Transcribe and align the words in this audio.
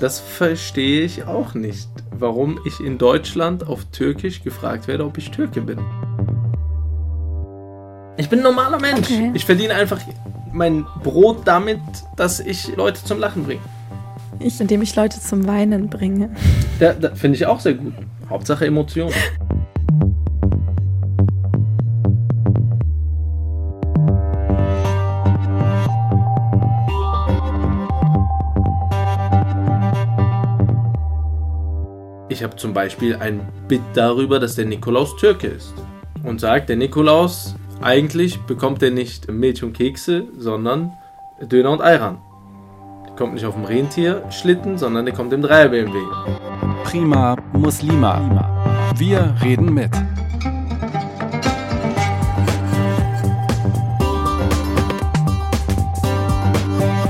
Das 0.00 0.20
verstehe 0.20 1.02
ich 1.02 1.24
auch 1.24 1.54
nicht, 1.54 1.88
warum 2.12 2.60
ich 2.64 2.78
in 2.78 2.98
Deutschland 2.98 3.66
auf 3.66 3.84
Türkisch 3.86 4.42
gefragt 4.44 4.86
werde, 4.86 5.04
ob 5.04 5.18
ich 5.18 5.30
Türke 5.30 5.60
bin. 5.60 5.78
Ich 8.16 8.28
bin 8.28 8.40
ein 8.40 8.44
normaler 8.44 8.80
Mensch. 8.80 9.10
Okay. 9.10 9.30
Ich 9.34 9.44
verdiene 9.44 9.74
einfach 9.74 10.00
mein 10.52 10.86
Brot 11.02 11.42
damit, 11.46 11.80
dass 12.16 12.38
ich 12.38 12.76
Leute 12.76 13.02
zum 13.02 13.18
Lachen 13.18 13.44
bringe. 13.44 13.60
Ich, 14.38 14.60
indem 14.60 14.82
ich 14.82 14.94
Leute 14.94 15.20
zum 15.20 15.48
Weinen 15.48 15.88
bringe. 15.88 16.30
Ja, 16.78 16.92
da 16.92 17.14
finde 17.16 17.36
ich 17.36 17.46
auch 17.46 17.58
sehr 17.58 17.74
gut. 17.74 17.92
Hauptsache 18.30 18.66
Emotionen. 18.66 19.14
Ich 32.38 32.44
habe 32.44 32.54
zum 32.54 32.72
Beispiel 32.72 33.16
ein 33.16 33.40
Bit 33.66 33.82
darüber, 33.94 34.38
dass 34.38 34.54
der 34.54 34.64
Nikolaus 34.64 35.16
Türke 35.16 35.48
ist. 35.48 35.74
Und 36.22 36.40
sagt, 36.40 36.68
der 36.68 36.76
Nikolaus, 36.76 37.56
eigentlich 37.80 38.38
bekommt 38.42 38.80
er 38.80 38.92
nicht 38.92 39.28
Milch 39.28 39.64
und 39.64 39.72
Kekse, 39.72 40.28
sondern 40.38 40.92
Döner 41.42 41.72
und 41.72 41.80
Ayran. 41.80 42.18
Der 43.08 43.16
kommt 43.16 43.34
nicht 43.34 43.44
auf 43.44 43.54
dem 43.54 43.64
Rentierschlitten, 43.64 44.78
sondern 44.78 45.06
der 45.06 45.14
kommt 45.16 45.32
im 45.32 45.42
Dreier-BMW. 45.42 45.98
Prima 46.84 47.34
Muslima. 47.54 48.92
Wir 48.96 49.34
reden 49.42 49.74
mit. 49.74 49.90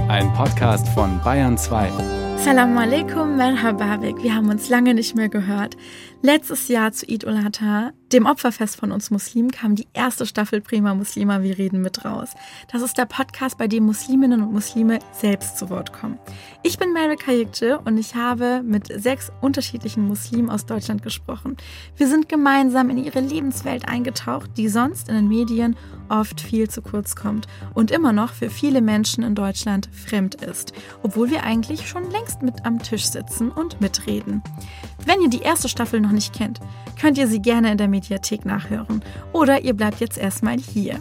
Ein 0.09 0.33
Podcast 0.33 0.89
von 0.89 1.21
Bayern 1.23 1.59
2. 1.59 2.18
Salam 2.49 2.79
alaikum, 2.79 3.37
merhaba. 3.37 4.01
Wir 4.01 4.35
haben 4.35 4.49
uns 4.49 4.71
lange 4.71 4.95
nicht 4.95 5.15
mehr 5.15 5.29
gehört. 5.29 5.77
Letztes 6.21 6.67
Jahr 6.67 6.91
zu 6.91 7.07
Eid 7.09 7.25
ul-Adha, 7.25 7.93
dem 8.11 8.27
Opferfest 8.27 8.75
von 8.75 8.91
uns 8.91 9.13
Muslimen, 9.13 9.53
kam 9.53 9.77
die 9.77 9.87
erste 9.93 10.27
Staffel 10.27 10.61
Prima 10.61 10.93
Muslima, 10.93 11.43
wir 11.43 11.57
reden 11.59 11.81
mit 11.81 12.05
raus. 12.05 12.31
Das 12.73 12.83
ist 12.83 12.99
der 12.99 13.05
Podcast, 13.05 13.57
bei 13.57 13.69
dem 13.69 13.85
Musliminnen 13.85 14.43
und 14.43 14.53
Muslime 14.53 14.99
selbst 15.13 15.59
zu 15.59 15.71
Wort 15.71 15.93
kommen. 15.93 16.19
Ich 16.65 16.77
bin 16.77 16.93
Mary 16.93 17.15
Kayikce 17.15 17.79
und 17.85 17.99
ich 17.99 18.17
habe 18.17 18.63
mit 18.65 18.89
sechs 19.01 19.31
unterschiedlichen 19.41 20.09
Muslimen 20.09 20.51
aus 20.51 20.67
Deutschland 20.67 21.05
gesprochen. 21.05 21.57
Wir 21.97 22.09
sind 22.09 22.29
gemeinsam 22.29 22.91
in 22.91 22.99
ihre 22.99 23.21
Lebenswelt 23.21 23.87
eingetaucht, 23.87 24.51
die 24.57 24.69
sonst 24.69 25.09
in 25.09 25.15
den 25.15 25.29
Medien 25.29 25.77
oft 26.09 26.41
viel 26.41 26.69
zu 26.69 26.83
kurz 26.83 27.15
kommt 27.15 27.47
und 27.75 27.93
immer 27.93 28.13
noch 28.13 28.33
für 28.33 28.51
viele 28.51 28.81
Menschen 28.81 29.23
in 29.23 29.37
Deutschland 29.37 29.89
fremd 29.93 30.35
ist, 30.35 30.73
obwohl 31.05 31.31
wir 31.31 31.45
eigentlich 31.45 31.87
schon 31.89 32.11
längst 32.11 32.43
mit 32.43 32.67
am 32.67 32.83
Tisch 32.83 33.05
sitzen 33.05 33.53
und 33.53 33.81
mitreden. 33.81 34.43
Wenn 35.09 35.23
ihr 35.23 35.31
die 35.31 35.41
erste 35.41 35.71
Staffel 35.71 36.03
noch 36.03 36.11
nicht 36.11 36.35
kennt, 36.35 36.61
könnt 37.01 37.17
ihr 37.17 37.29
sie 37.29 37.41
gerne 37.41 37.73
in 37.73 37.79
der 37.79 37.89
Mediathek 37.89 38.45
nachhören 38.45 39.03
oder 39.33 39.63
ihr 39.63 39.73
bleibt 39.73 40.01
jetzt 40.01 40.19
erstmal 40.19 40.59
hier. 40.59 41.01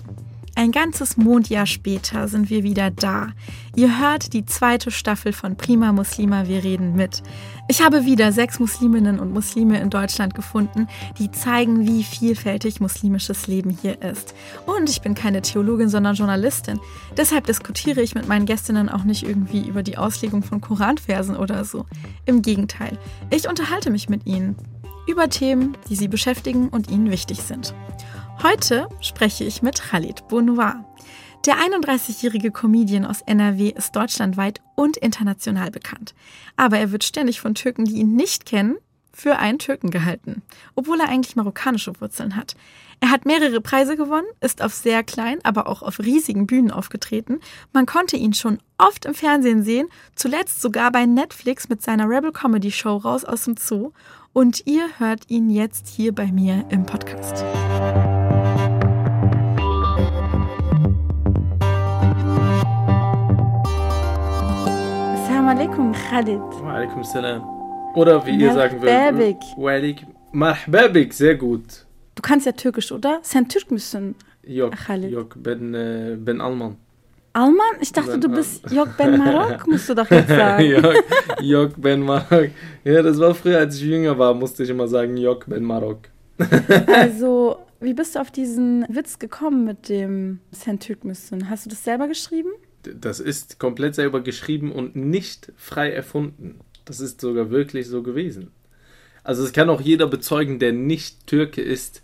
Ein 0.58 0.72
ganzes 0.72 1.18
Mondjahr 1.18 1.68
später 1.68 2.28
sind 2.28 2.50
wir 2.50 2.64
wieder 2.64 2.90
da. 2.90 3.28
Ihr 3.76 4.00
hört 4.00 4.34
die 4.34 4.44
zweite 4.44 4.90
Staffel 4.90 5.32
von 5.32 5.56
Prima 5.56 5.92
Muslima, 5.92 6.48
wir 6.48 6.64
reden 6.64 6.96
mit. 6.96 7.22
Ich 7.68 7.84
habe 7.84 8.06
wieder 8.06 8.32
sechs 8.32 8.60
Musliminnen 8.60 9.20
und 9.20 9.32
Muslime 9.32 9.80
in 9.80 9.92
Deutschland 9.92 10.34
gefunden, 10.34 10.88
die 11.20 11.30
zeigen, 11.30 11.86
wie 11.86 12.04
vielfältig 12.04 12.80
muslimisches 12.80 13.46
Leben 13.46 13.70
hier 13.70 14.02
ist. 14.02 14.34
Und 14.66 14.90
ich 14.90 15.02
bin 15.02 15.14
keine 15.14 15.44
Theologin, 15.44 15.90
sondern 15.90 16.16
Journalistin. 16.16 16.80
Deshalb 17.16 17.46
diskutiere 17.46 18.02
ich 18.02 18.16
mit 18.16 18.28
meinen 18.28 18.48
Gästinnen 18.48 18.90
auch 18.90 19.04
nicht 19.04 19.28
irgendwie 19.28 19.68
über 19.68 19.84
die 19.84 20.00
Auslegung 20.00 20.42
von 20.42 20.60
Koranversen 20.60 21.38
oder 21.38 21.66
so. 21.66 21.86
Im 22.26 22.42
Gegenteil, 22.42 22.98
ich 23.30 23.48
unterhalte 23.48 23.92
mich 23.92 24.10
mit 24.10 24.26
ihnen 24.26 24.56
über 25.08 25.30
Themen, 25.30 25.78
die 25.88 25.96
sie 25.96 26.08
beschäftigen 26.08 26.70
und 26.70 26.90
ihnen 26.90 27.12
wichtig 27.12 27.44
sind. 27.44 27.76
Heute 28.44 28.88
spreche 29.02 29.46
ich 29.46 29.64
mit 29.64 29.82
Khalid 29.82 30.28
Bonoir. 30.28 30.86
Der 31.48 31.56
31-jährige 31.56 32.52
Comedian 32.52 33.04
aus 33.04 33.22
NRW 33.22 33.70
ist 33.70 33.96
deutschlandweit 33.96 34.62
und 34.76 34.96
international 34.96 35.72
bekannt. 35.72 36.14
Aber 36.56 36.78
er 36.78 36.92
wird 36.92 37.04
ständig 37.04 37.42
von 37.42 37.56
Türken, 37.56 37.86
die 37.86 37.96
ihn 37.96 38.16
nicht 38.16 38.46
kennen, 38.46 38.78
für 39.12 39.40
einen 39.40 39.58
Türken 39.58 39.90
gehalten, 39.90 40.44
obwohl 40.76 41.00
er 41.00 41.10
eigentlich 41.10 41.36
marokkanische 41.36 42.00
Wurzeln 42.00 42.36
hat. 42.36 42.56
Er 43.00 43.10
hat 43.10 43.26
mehrere 43.26 43.62
Preise 43.62 43.98
gewonnen, 43.98 44.28
ist 44.42 44.62
auf 44.62 44.76
sehr 44.76 45.04
kleinen, 45.04 45.44
aber 45.44 45.68
auch 45.68 45.82
auf 45.82 46.00
riesigen 46.00 46.46
Bühnen 46.46 46.70
aufgetreten. 46.70 47.40
Man 47.74 47.88
konnte 47.88 48.16
ihn 48.16 48.34
schon 48.34 48.60
oft 48.78 49.06
im 49.06 49.16
Fernsehen 49.16 49.64
sehen, 49.64 49.88
zuletzt 50.16 50.62
sogar 50.62 50.92
bei 50.92 51.08
Netflix 51.08 51.68
mit 51.68 51.82
seiner 51.82 52.08
Rebel 52.08 52.32
Comedy 52.32 52.72
Show 52.72 52.98
Raus 52.98 53.26
aus 53.26 53.46
dem 53.46 53.58
Zoo. 53.58 53.92
Und 54.38 54.68
ihr 54.68 54.88
hört 55.00 55.32
ihn 55.32 55.50
jetzt 55.50 55.88
hier 55.88 56.14
bei 56.14 56.32
mir 56.32 56.64
im 56.70 56.86
Podcast. 56.86 57.44
Assalamu 65.16 65.50
alaikum, 65.50 65.92
Khalid. 65.92 66.40
Walaikum 66.62 67.04
salam. 67.04 67.42
Oder 67.96 68.24
wie 68.28 68.38
ihr 68.40 68.54
sagen 68.54 68.80
würdet. 68.80 69.42
Walik. 69.58 70.06
Marhbabik, 70.32 71.16
sehr 71.16 71.34
gut. 71.34 71.88
Du 72.14 72.22
kannst 72.22 72.46
ja 72.46 72.52
Türkisch, 72.52 72.92
oder? 72.92 73.18
Sen 73.24 73.48
Türk 73.48 73.72
müssen. 73.72 74.14
Yok, 74.44 74.76
Khalid. 74.76 75.10
yok 75.10 75.34
ben, 75.38 75.74
äh, 75.74 76.16
ben 76.16 76.42
Alman. 76.42 76.78
Alman? 77.38 77.76
Ich 77.82 77.92
dachte, 77.94 78.12
Ben 78.12 78.22
du 78.22 78.30
bist 78.30 78.72
Jok 78.72 78.98
Ben 78.98 79.16
Marok, 79.18 79.68
musst 79.68 79.88
du 79.90 79.94
doch 79.94 80.10
jetzt 80.10 80.28
sagen. 80.42 80.66
yok, 80.66 80.94
yok 81.42 81.72
ben 81.78 82.02
Marok. 82.02 82.50
Ja, 82.84 83.04
das 83.04 83.20
war 83.20 83.36
früher, 83.36 83.60
als 83.60 83.76
ich 83.76 83.84
jünger 83.84 84.18
war, 84.18 84.34
musste 84.34 84.64
ich 84.64 84.70
immer 84.70 84.88
sagen, 84.88 85.18
yok 85.18 85.46
ben 85.48 85.64
Marok. 85.64 86.00
Also, 86.88 87.58
wie 87.80 87.94
bist 87.94 88.16
du 88.16 88.20
auf 88.22 88.32
diesen 88.32 88.86
Witz 88.90 89.20
gekommen 89.20 89.66
mit 89.66 89.88
dem 89.88 90.40
Sen 90.52 90.80
Türk 90.80 91.04
müssen? 91.06 91.48
Hast 91.50 91.66
du 91.66 91.70
das 91.70 91.84
selber 91.84 92.08
geschrieben? 92.08 92.50
Das 92.82 93.20
ist 93.20 93.60
komplett 93.60 93.94
selber 93.94 94.22
geschrieben 94.22 94.72
und 94.72 94.96
nicht 94.96 95.52
frei 95.58 95.92
erfunden. 95.92 96.60
Das 96.86 97.00
ist 97.00 97.22
sogar 97.22 97.52
wirklich 97.52 97.88
so 97.88 98.02
gewesen. 98.02 98.52
Also 99.24 99.44
es 99.44 99.52
kann 99.52 99.70
auch 99.70 99.82
jeder 99.82 100.08
bezeugen, 100.08 100.58
der 100.58 100.72
nicht 100.72 101.28
Türke 101.28 101.62
ist, 101.62 102.02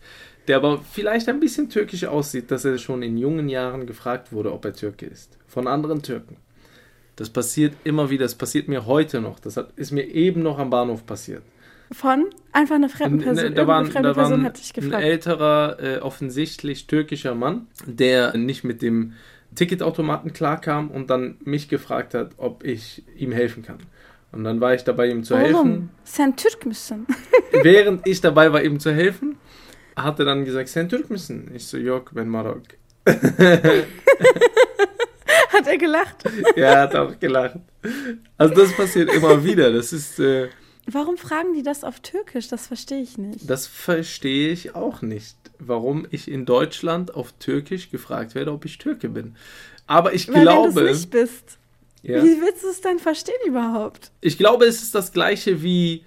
der 0.47 0.57
aber 0.57 0.81
vielleicht 0.91 1.29
ein 1.29 1.39
bisschen 1.39 1.69
türkisch 1.69 2.05
aussieht, 2.05 2.51
dass 2.51 2.65
er 2.65 2.77
schon 2.77 3.01
in 3.01 3.17
jungen 3.17 3.49
Jahren 3.49 3.85
gefragt 3.85 4.31
wurde, 4.31 4.51
ob 4.51 4.65
er 4.65 4.73
Türke 4.73 5.05
ist. 5.05 5.37
Von 5.47 5.67
anderen 5.67 6.01
Türken. 6.01 6.37
Das 7.15 7.29
passiert 7.29 7.75
immer 7.83 8.09
wieder, 8.09 8.25
das 8.25 8.35
passiert 8.35 8.67
mir 8.67 8.85
heute 8.85 9.21
noch. 9.21 9.39
Das 9.39 9.57
hat, 9.57 9.71
ist 9.75 9.91
mir 9.91 10.03
eben 10.03 10.41
noch 10.41 10.57
am 10.57 10.69
Bahnhof 10.69 11.05
passiert. 11.05 11.43
Von 11.91 12.25
einfach 12.51 12.75
eine 12.75 12.89
fremde 12.89 13.23
Person. 13.23 13.49
Ne, 13.49 13.51
da 13.51 13.67
war, 13.67 13.81
Irgendeine 13.81 13.91
fremde 13.91 14.09
da 14.09 14.15
war 14.15 14.23
Person 14.23 14.39
ein, 14.41 14.45
hat 14.45 14.57
dich 14.57 14.71
ein 14.75 14.81
gefragt. 14.81 15.03
älterer, 15.03 15.77
äh, 15.79 15.97
offensichtlich 15.99 16.87
türkischer 16.87 17.35
Mann, 17.35 17.67
der 17.85 18.35
nicht 18.35 18.63
mit 18.63 18.81
dem 18.81 19.13
Ticketautomaten 19.53 20.33
klarkam 20.33 20.89
und 20.89 21.11
dann 21.11 21.37
mich 21.43 21.69
gefragt 21.69 22.15
hat, 22.15 22.31
ob 22.37 22.63
ich 22.63 23.03
ihm 23.15 23.31
helfen 23.31 23.61
kann. 23.61 23.77
Und 24.31 24.43
dann 24.43 24.59
war 24.59 24.73
ich 24.73 24.83
dabei, 24.83 25.09
ihm 25.09 25.23
zu 25.23 25.37
helfen. 25.37 25.53
Warum? 25.53 25.89
Sen 26.03 26.35
Türk 26.35 26.65
müssen. 26.65 27.05
Während 27.61 28.07
ich 28.07 28.19
dabei 28.19 28.51
war, 28.51 28.63
ihm 28.63 28.79
zu 28.79 28.91
helfen, 28.91 29.35
hat 29.95 30.19
er 30.19 30.25
dann 30.25 30.45
gesagt, 30.45 30.69
Sen 30.69 30.89
Türk 30.89 31.09
müssen. 31.09 31.51
Ich 31.55 31.67
so, 31.67 31.77
Yok, 31.77 32.11
ben 32.13 32.27
Marok. 32.29 32.63
Hat 35.49 35.67
er 35.67 35.77
gelacht? 35.77 36.23
Ja, 36.55 36.65
er 36.65 36.81
hat 36.81 36.95
auch 36.95 37.19
gelacht. 37.19 37.57
Also 38.37 38.53
das 38.55 38.73
passiert 38.73 39.13
immer 39.13 39.43
wieder. 39.43 39.71
Das 39.71 39.93
ist, 39.93 40.19
äh, 40.19 40.49
Warum 40.87 41.17
fragen 41.17 41.53
die 41.53 41.63
das 41.63 41.83
auf 41.83 41.99
Türkisch? 41.99 42.47
Das 42.47 42.67
verstehe 42.67 43.01
ich 43.01 43.17
nicht. 43.17 43.49
das 43.49 43.67
verstehe 43.67 44.51
ich 44.51 44.75
auch 44.75 45.01
nicht, 45.01 45.35
warum 45.59 46.05
ich 46.11 46.29
in 46.29 46.45
Deutschland 46.45 47.13
auf 47.15 47.31
Türkisch 47.39 47.89
gefragt 47.91 48.35
werde, 48.35 48.51
ob 48.51 48.65
ich 48.65 48.77
Türke 48.79 49.09
bin. 49.09 49.35
Aber 49.87 50.13
ich 50.13 50.27
Weil 50.33 50.41
glaube, 50.41 50.75
wenn 50.75 50.85
du 50.85 50.91
es 50.91 50.97
nicht 50.99 51.11
bist, 51.11 51.57
ja, 52.01 52.21
wie 52.23 52.41
willst 52.41 52.63
du 52.63 52.69
es 52.69 52.81
dann 52.81 52.99
verstehen 52.99 53.35
überhaupt? 53.45 54.11
ich 54.21 54.37
glaube, 54.37 54.65
es 54.65 54.81
ist 54.83 54.93
das 54.95 55.11
gleiche 55.13 55.61
wie 55.61 56.03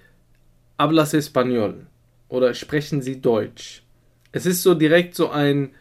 hablas 0.77 1.13
español 1.13 1.73
oder 2.29 2.53
sprechen 2.53 3.01
Sie 3.01 3.21
Deutsch. 3.21 3.83
Es 4.31 4.45
ist 4.45 4.63
so 4.63 4.73
direkt 4.73 5.15
so 5.15 5.29
ein, 5.29 5.71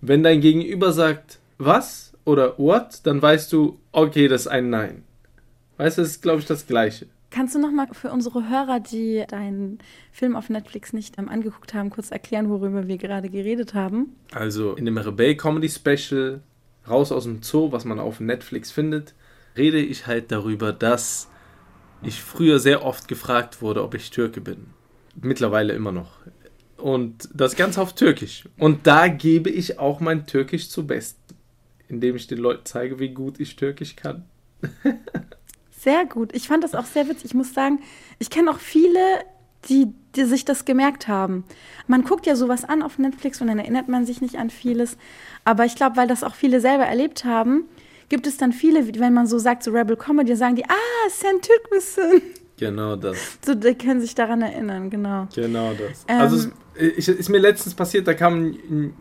wenn 0.00 0.22
dein 0.22 0.40
Gegenüber 0.40 0.92
sagt, 0.92 1.38
was 1.58 2.12
oder 2.24 2.58
what, 2.58 3.00
dann 3.04 3.20
weißt 3.20 3.52
du, 3.52 3.78
okay, 3.92 4.28
das 4.28 4.42
ist 4.42 4.48
ein 4.48 4.70
Nein. 4.70 5.04
Weißt 5.76 5.98
du, 5.98 6.02
es 6.02 6.12
ist, 6.12 6.22
glaube 6.22 6.40
ich, 6.40 6.46
das 6.46 6.66
gleiche. 6.66 7.06
Kannst 7.30 7.56
du 7.56 7.58
nochmal 7.58 7.88
für 7.90 8.12
unsere 8.12 8.48
Hörer, 8.48 8.78
die 8.78 9.24
deinen 9.26 9.78
Film 10.12 10.36
auf 10.36 10.50
Netflix 10.50 10.92
nicht 10.92 11.18
ähm, 11.18 11.28
angeguckt 11.28 11.74
haben, 11.74 11.90
kurz 11.90 12.12
erklären, 12.12 12.48
worüber 12.48 12.86
wir 12.86 12.96
gerade 12.96 13.28
geredet 13.28 13.74
haben? 13.74 14.14
Also 14.32 14.74
in 14.74 14.84
dem 14.84 14.96
Rebell 14.96 15.34
Comedy 15.36 15.68
Special 15.68 16.42
Raus 16.88 17.12
aus 17.12 17.24
dem 17.24 17.42
Zoo, 17.42 17.72
was 17.72 17.84
man 17.84 17.98
auf 17.98 18.20
Netflix 18.20 18.70
findet, 18.70 19.14
rede 19.56 19.78
ich 19.78 20.06
halt 20.06 20.30
darüber, 20.30 20.72
dass 20.72 21.28
ich 22.02 22.22
früher 22.22 22.58
sehr 22.58 22.84
oft 22.84 23.08
gefragt 23.08 23.62
wurde, 23.62 23.82
ob 23.82 23.94
ich 23.94 24.10
Türke 24.10 24.40
bin. 24.40 24.66
Mittlerweile 25.20 25.72
immer 25.72 25.92
noch. 25.92 26.18
Und 26.76 27.28
das 27.32 27.56
Ganze 27.56 27.80
auf 27.80 27.94
Türkisch. 27.94 28.48
Und 28.58 28.86
da 28.86 29.08
gebe 29.08 29.48
ich 29.48 29.78
auch 29.78 30.00
mein 30.00 30.26
Türkisch 30.26 30.68
zu 30.68 30.86
besten, 30.86 31.34
indem 31.88 32.16
ich 32.16 32.26
den 32.26 32.38
Leuten 32.38 32.62
zeige, 32.64 32.98
wie 32.98 33.10
gut 33.10 33.40
ich 33.40 33.56
Türkisch 33.56 33.96
kann. 33.96 34.24
Sehr 35.70 36.04
gut. 36.06 36.34
Ich 36.34 36.48
fand 36.48 36.64
das 36.64 36.74
auch 36.74 36.86
sehr 36.86 37.08
witzig. 37.08 37.26
Ich 37.26 37.34
muss 37.34 37.54
sagen, 37.54 37.80
ich 38.18 38.30
kenne 38.30 38.50
auch 38.50 38.58
viele, 38.58 38.98
die, 39.68 39.92
die 40.14 40.24
sich 40.24 40.44
das 40.44 40.64
gemerkt 40.64 41.08
haben. 41.08 41.44
Man 41.86 42.04
guckt 42.04 42.26
ja 42.26 42.36
sowas 42.36 42.64
an 42.64 42.82
auf 42.82 42.98
Netflix 42.98 43.40
und 43.40 43.48
dann 43.48 43.58
erinnert 43.58 43.88
man 43.88 44.06
sich 44.06 44.20
nicht 44.20 44.36
an 44.36 44.50
vieles. 44.50 44.96
Aber 45.44 45.64
ich 45.64 45.74
glaube, 45.74 45.96
weil 45.96 46.08
das 46.08 46.24
auch 46.24 46.34
viele 46.34 46.60
selber 46.60 46.84
erlebt 46.84 47.24
haben, 47.24 47.64
gibt 48.08 48.26
es 48.26 48.36
dann 48.36 48.52
viele, 48.52 48.98
wenn 48.98 49.14
man 49.14 49.26
so 49.26 49.38
sagt, 49.38 49.62
so 49.62 49.70
Rebel 49.70 49.96
Comedy, 49.96 50.36
sagen 50.36 50.56
die, 50.56 50.64
ah, 50.64 51.08
Sen 51.10 51.40
Türkmüssen. 51.40 52.22
Genau 52.58 52.96
das. 52.96 53.38
So, 53.44 53.54
die 53.54 53.74
können 53.74 54.00
sich 54.00 54.14
daran 54.14 54.42
erinnern, 54.42 54.90
genau. 54.90 55.26
Genau 55.34 55.72
das. 55.72 56.04
Ähm, 56.08 56.20
also 56.20 56.48
es 56.74 57.08
ist 57.08 57.28
mir 57.28 57.38
letztens 57.38 57.74
passiert, 57.74 58.06
da 58.06 58.14
kam 58.14 58.34
ein, 58.34 58.58
ein 58.70 58.94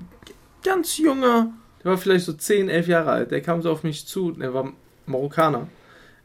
ganz 0.63 0.97
junger, 0.97 1.53
der 1.83 1.91
war 1.91 1.97
vielleicht 1.97 2.25
so 2.25 2.33
10, 2.33 2.69
11 2.69 2.87
Jahre 2.87 3.11
alt, 3.11 3.31
der 3.31 3.41
kam 3.41 3.61
so 3.61 3.71
auf 3.71 3.83
mich 3.83 4.07
zu, 4.07 4.31
der 4.31 4.53
war 4.53 4.73
Marokkaner, 5.05 5.67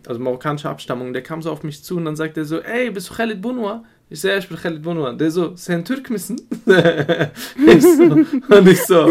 also 0.06 0.20
marokkanische 0.20 0.68
Abstammung, 0.68 1.12
der 1.12 1.22
kam 1.22 1.42
so 1.42 1.50
auf 1.50 1.62
mich 1.62 1.82
zu 1.84 1.96
und 1.96 2.06
dann 2.06 2.16
sagt 2.16 2.36
er 2.36 2.44
so, 2.44 2.60
ey, 2.60 2.90
bist 2.90 3.10
du 3.10 3.14
Khalid 3.14 3.42
Bunwa? 3.42 3.84
Ich 4.10 4.22
ja, 4.22 4.38
ich 4.38 4.48
bin 4.48 4.56
Khalid 4.56 4.82
Bunwa. 4.82 5.12
Der 5.12 5.30
so, 5.30 5.54
sen 5.54 5.84
Türk 5.84 6.08
müssen? 6.08 6.40
ich 6.66 7.82
so, 7.82 8.02
und 8.04 8.68
ich 8.68 8.82
so, 8.84 9.10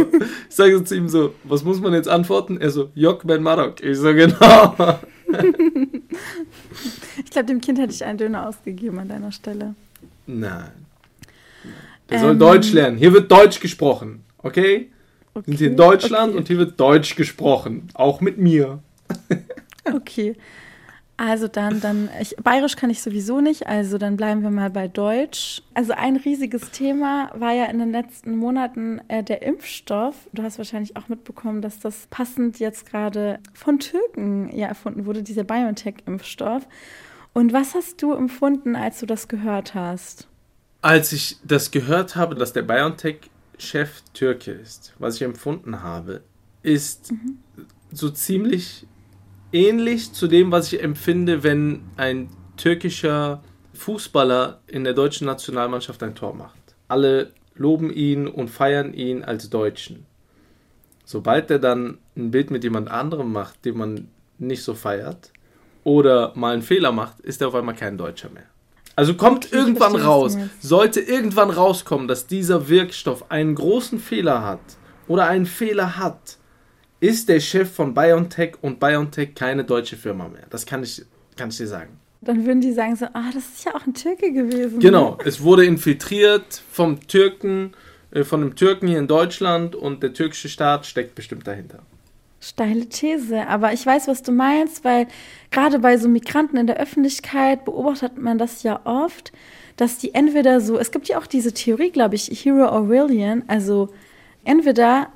ich 0.49 0.55
sage 0.55 0.77
so 0.79 0.83
zu 0.83 0.95
ihm 0.95 1.07
so, 1.07 1.35
was 1.43 1.63
muss 1.63 1.79
man 1.79 1.93
jetzt 1.93 2.07
antworten? 2.07 2.59
Er 2.59 2.71
so, 2.71 2.89
Jok 2.95 3.27
ben 3.27 3.43
Marok. 3.43 3.83
Ich 3.83 3.97
so, 3.99 4.11
genau. 4.13 4.75
Ich 7.23 7.31
glaube, 7.31 7.47
dem 7.47 7.61
Kind 7.61 7.79
hätte 7.79 7.93
ich 7.93 8.03
einen 8.03 8.17
Döner 8.17 8.47
ausgegeben 8.47 8.99
an 8.99 9.07
deiner 9.09 9.31
Stelle. 9.31 9.75
Nein. 10.25 10.71
Der 12.09 12.17
Ähm. 12.17 12.23
soll 12.23 12.37
Deutsch 12.37 12.71
lernen. 12.71 12.97
Hier 12.97 13.13
wird 13.13 13.31
Deutsch 13.31 13.59
gesprochen, 13.59 14.23
okay? 14.39 14.91
Wir 15.33 15.43
sind 15.45 15.57
hier 15.57 15.67
in 15.67 15.77
Deutschland 15.77 16.29
okay. 16.29 16.37
und 16.37 16.47
hier 16.47 16.57
wird 16.57 16.79
Deutsch 16.79 17.15
gesprochen. 17.15 17.89
Auch 17.93 18.21
mit 18.21 18.37
mir. 18.37 18.79
Okay. 19.85 20.35
Also 21.19 21.47
dann, 21.47 21.81
dann, 21.81 22.09
ich, 22.21 22.35
Bayerisch 22.37 22.75
kann 22.75 22.91
ich 22.91 23.01
sowieso 23.01 23.41
nicht, 23.41 23.65
also 23.65 23.97
dann 23.97 24.17
bleiben 24.17 24.43
wir 24.43 24.51
mal 24.51 24.69
bei 24.69 24.87
Deutsch. 24.87 25.63
Also 25.73 25.93
ein 25.93 26.15
riesiges 26.15 26.69
Thema 26.69 27.31
war 27.33 27.53
ja 27.53 27.65
in 27.65 27.79
den 27.79 27.91
letzten 27.91 28.35
Monaten 28.37 29.01
äh, 29.07 29.23
der 29.23 29.41
Impfstoff. 29.41 30.15
Du 30.31 30.43
hast 30.43 30.59
wahrscheinlich 30.59 30.95
auch 30.95 31.07
mitbekommen, 31.09 31.63
dass 31.63 31.79
das 31.79 32.05
passend 32.11 32.59
jetzt 32.59 32.85
gerade 32.85 33.39
von 33.53 33.79
Türken 33.79 34.55
ja 34.55 34.67
erfunden 34.67 35.07
wurde, 35.07 35.23
dieser 35.23 35.43
BioNTech-Impfstoff. 35.43 36.67
Und 37.33 37.51
was 37.51 37.73
hast 37.73 37.99
du 38.03 38.13
empfunden, 38.13 38.75
als 38.75 38.99
du 38.99 39.07
das 39.07 39.27
gehört 39.27 39.73
hast? 39.73 40.27
Als 40.83 41.11
ich 41.13 41.37
das 41.43 41.71
gehört 41.71 42.15
habe, 42.15 42.35
dass 42.35 42.53
der 42.53 42.61
BioNTech-Chef 42.61 44.03
Türke 44.13 44.51
ist, 44.51 44.93
was 44.99 45.15
ich 45.15 45.23
empfunden 45.23 45.81
habe, 45.81 46.21
ist 46.61 47.11
so 47.91 48.11
ziemlich 48.11 48.85
ähnlich 49.51 50.13
zu 50.13 50.27
dem, 50.27 50.51
was 50.51 50.71
ich 50.71 50.81
empfinde, 50.81 51.43
wenn 51.43 51.81
ein 51.95 52.29
türkischer 52.57 53.43
Fußballer 53.73 54.61
in 54.67 54.83
der 54.83 54.93
deutschen 54.93 55.27
Nationalmannschaft 55.27 56.01
ein 56.03 56.15
Tor 56.15 56.33
macht. 56.33 56.75
Alle 56.87 57.31
loben 57.55 57.91
ihn 57.91 58.27
und 58.27 58.49
feiern 58.49 58.93
ihn 58.93 59.23
als 59.23 59.49
Deutschen. 59.49 60.05
Sobald 61.05 61.49
er 61.51 61.59
dann 61.59 61.99
ein 62.15 62.31
Bild 62.31 62.51
mit 62.51 62.63
jemand 62.63 62.89
anderem 62.89 63.31
macht, 63.31 63.63
den 63.65 63.77
man 63.77 64.07
nicht 64.39 64.63
so 64.63 64.73
feiert, 64.73 65.31
oder 65.83 66.33
mal 66.35 66.53
einen 66.53 66.63
Fehler 66.63 66.91
macht, 66.91 67.21
ist 67.21 67.41
er 67.41 67.47
auf 67.47 67.55
einmal 67.55 67.75
kein 67.75 67.97
Deutscher 67.97 68.29
mehr. 68.29 68.43
Also 68.97 69.13
kommt 69.13 69.45
ich 69.45 69.53
irgendwann 69.53 69.95
raus, 69.95 70.37
sollte 70.59 70.99
irgendwann 70.99 71.49
rauskommen, 71.49 72.09
dass 72.09 72.27
dieser 72.27 72.67
Wirkstoff 72.67 73.31
einen 73.31 73.55
großen 73.55 73.99
Fehler 73.99 74.43
hat 74.43 74.59
oder 75.07 75.27
einen 75.27 75.45
Fehler 75.45 75.97
hat, 75.97 76.36
ist 76.99 77.29
der 77.29 77.39
Chef 77.39 77.71
von 77.71 77.93
BioNTech 77.93 78.55
und 78.61 78.79
BioNTech 78.79 79.35
keine 79.35 79.63
deutsche 79.63 79.97
Firma 79.97 80.27
mehr. 80.27 80.45
Das 80.49 80.65
kann 80.65 80.83
ich, 80.83 81.03
kann 81.35 81.49
ich 81.49 81.57
dir 81.57 81.67
sagen. 81.67 81.99
Dann 82.21 82.45
würden 82.45 82.61
die 82.61 82.73
sagen 82.73 82.95
so, 82.95 83.05
ah, 83.13 83.29
das 83.33 83.43
ist 83.47 83.65
ja 83.65 83.75
auch 83.75 83.85
ein 83.85 83.93
Türke 83.93 84.31
gewesen. 84.31 84.79
Genau, 84.79 85.17
es 85.23 85.41
wurde 85.41 85.65
infiltriert 85.65 86.61
vom 86.71 87.05
Türken, 87.07 87.73
äh, 88.11 88.23
von 88.23 88.41
dem 88.41 88.55
Türken 88.55 88.87
hier 88.87 88.99
in 88.99 89.07
Deutschland 89.07 89.75
und 89.75 90.01
der 90.01 90.13
türkische 90.13 90.49
Staat 90.49 90.85
steckt 90.85 91.13
bestimmt 91.13 91.45
dahinter. 91.45 91.79
Steile 92.39 92.87
These, 92.87 93.47
aber 93.47 93.73
ich 93.73 93.85
weiß, 93.85 94.07
was 94.07 94.21
du 94.21 94.31
meinst, 94.31 94.83
weil 94.83 95.07
gerade 95.51 95.79
bei 95.79 95.97
so 95.97 96.07
Migranten 96.07 96.57
in 96.57 96.67
der 96.67 96.77
Öffentlichkeit 96.77 97.65
beobachtet 97.65 98.17
man 98.17 98.37
das 98.37 98.63
ja 98.63 98.79
oft, 98.83 99.31
dass 99.75 99.97
die 99.97 100.13
entweder 100.13 100.61
so, 100.61 100.77
es 100.77 100.91
gibt 100.91 101.07
ja 101.07 101.19
auch 101.19 101.27
diese 101.27 101.53
Theorie, 101.53 101.91
glaube 101.91 102.15
ich, 102.15 102.27
Hero 102.27 102.89
Villain, 102.89 103.43
also 103.47 103.89
entweder 104.43 105.09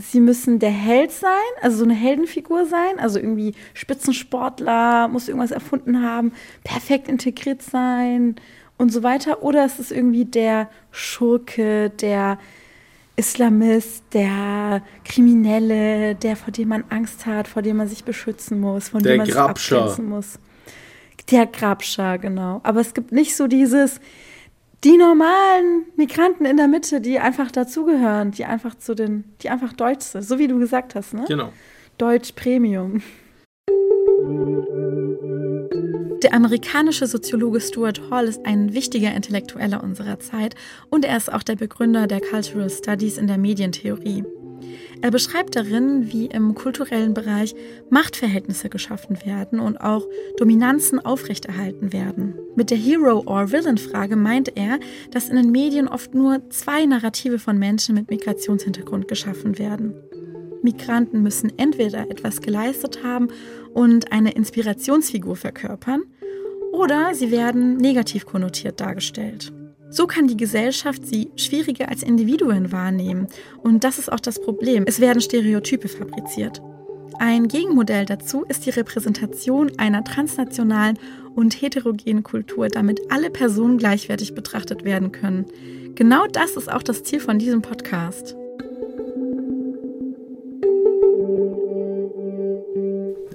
sie 0.00 0.20
müssen 0.20 0.58
der 0.58 0.70
Held 0.70 1.10
sein, 1.10 1.30
also 1.60 1.78
so 1.78 1.84
eine 1.84 1.94
Heldenfigur 1.94 2.66
sein, 2.66 2.98
also 2.98 3.18
irgendwie 3.18 3.54
Spitzensportler, 3.74 5.08
muss 5.08 5.28
irgendwas 5.28 5.50
erfunden 5.50 6.02
haben, 6.02 6.32
perfekt 6.64 7.08
integriert 7.08 7.62
sein 7.62 8.36
und 8.76 8.92
so 8.92 9.02
weiter, 9.02 9.42
oder 9.42 9.64
es 9.64 9.78
ist 9.78 9.90
irgendwie 9.92 10.24
der 10.24 10.68
Schurke, 10.90 11.90
der 11.90 12.38
Islamist, 13.16 14.04
der 14.12 14.82
Kriminelle, 15.04 16.14
der 16.14 16.36
vor 16.36 16.52
dem 16.52 16.68
man 16.68 16.84
Angst 16.88 17.26
hat, 17.26 17.48
vor 17.48 17.62
dem 17.62 17.76
man 17.78 17.88
sich 17.88 18.04
beschützen 18.04 18.60
muss, 18.60 18.90
von 18.90 19.02
Der 19.02 19.14
dem 19.14 19.18
man 19.18 19.26
sich 19.26 19.34
Grabscher. 19.34 19.78
abgrenzen 19.80 20.08
muss. 20.08 20.38
Der 21.32 21.46
Grabscher, 21.46 22.18
genau. 22.18 22.60
Aber 22.62 22.80
es 22.80 22.94
gibt 22.94 23.10
nicht 23.10 23.34
so 23.36 23.48
dieses, 23.48 24.00
die 24.84 24.96
normalen 24.96 25.86
Migranten 25.96 26.44
in 26.44 26.56
der 26.56 26.68
Mitte, 26.68 27.00
die 27.00 27.18
einfach 27.18 27.50
dazugehören, 27.50 28.30
die 28.30 28.44
einfach 28.44 28.76
zu 28.76 28.94
den, 28.94 29.24
die 29.42 29.50
einfach 29.50 29.72
deutsch 29.72 30.04
sind, 30.04 30.22
so 30.22 30.38
wie 30.38 30.48
du 30.48 30.58
gesagt 30.58 30.94
hast, 30.94 31.14
ne? 31.14 31.24
Genau. 31.26 31.52
Deutsch 31.98 32.32
Premium. 32.32 33.02
Der 36.22 36.34
amerikanische 36.34 37.06
Soziologe 37.06 37.60
Stuart 37.60 38.00
Hall 38.10 38.26
ist 38.26 38.44
ein 38.44 38.72
wichtiger 38.72 39.14
Intellektueller 39.14 39.82
unserer 39.82 40.20
Zeit 40.20 40.54
und 40.90 41.04
er 41.04 41.16
ist 41.16 41.32
auch 41.32 41.42
der 41.42 41.56
Begründer 41.56 42.06
der 42.06 42.20
Cultural 42.20 42.70
Studies 42.70 43.18
in 43.18 43.26
der 43.26 43.38
Medientheorie. 43.38 44.24
Er 45.00 45.10
beschreibt 45.10 45.56
darin, 45.56 46.12
wie 46.12 46.26
im 46.26 46.54
kulturellen 46.54 47.14
Bereich 47.14 47.54
Machtverhältnisse 47.90 48.68
geschaffen 48.68 49.18
werden 49.24 49.60
und 49.60 49.80
auch 49.80 50.06
Dominanzen 50.36 50.98
aufrechterhalten 50.98 51.92
werden. 51.92 52.34
Mit 52.56 52.70
der 52.70 52.78
Hero- 52.78 53.22
or 53.26 53.52
Villain-Frage 53.52 54.16
meint 54.16 54.56
er, 54.56 54.78
dass 55.10 55.28
in 55.28 55.36
den 55.36 55.50
Medien 55.50 55.88
oft 55.88 56.14
nur 56.14 56.48
zwei 56.50 56.84
Narrative 56.84 57.38
von 57.38 57.58
Menschen 57.58 57.94
mit 57.94 58.10
Migrationshintergrund 58.10 59.08
geschaffen 59.08 59.58
werden. 59.58 59.94
Migranten 60.62 61.22
müssen 61.22 61.52
entweder 61.56 62.10
etwas 62.10 62.40
geleistet 62.40 63.04
haben 63.04 63.28
und 63.74 64.12
eine 64.12 64.32
Inspirationsfigur 64.32 65.36
verkörpern, 65.36 66.02
oder 66.72 67.14
sie 67.14 67.30
werden 67.30 67.76
negativ 67.76 68.26
konnotiert 68.26 68.80
dargestellt. 68.80 69.52
So 69.90 70.06
kann 70.06 70.28
die 70.28 70.36
Gesellschaft 70.36 71.06
sie 71.06 71.30
schwieriger 71.36 71.88
als 71.88 72.02
Individuen 72.02 72.72
wahrnehmen. 72.72 73.28
Und 73.62 73.84
das 73.84 73.98
ist 73.98 74.12
auch 74.12 74.20
das 74.20 74.40
Problem. 74.40 74.84
Es 74.86 75.00
werden 75.00 75.20
Stereotype 75.20 75.88
fabriziert. 75.88 76.60
Ein 77.18 77.48
Gegenmodell 77.48 78.04
dazu 78.04 78.44
ist 78.44 78.66
die 78.66 78.70
Repräsentation 78.70 79.72
einer 79.78 80.04
transnationalen 80.04 80.98
und 81.34 81.60
heterogenen 81.60 82.22
Kultur, 82.22 82.68
damit 82.68 83.00
alle 83.10 83.30
Personen 83.30 83.78
gleichwertig 83.78 84.34
betrachtet 84.34 84.84
werden 84.84 85.10
können. 85.10 85.46
Genau 85.94 86.26
das 86.26 86.56
ist 86.56 86.70
auch 86.70 86.82
das 86.82 87.02
Ziel 87.02 87.20
von 87.20 87.38
diesem 87.38 87.62
Podcast. 87.62 88.36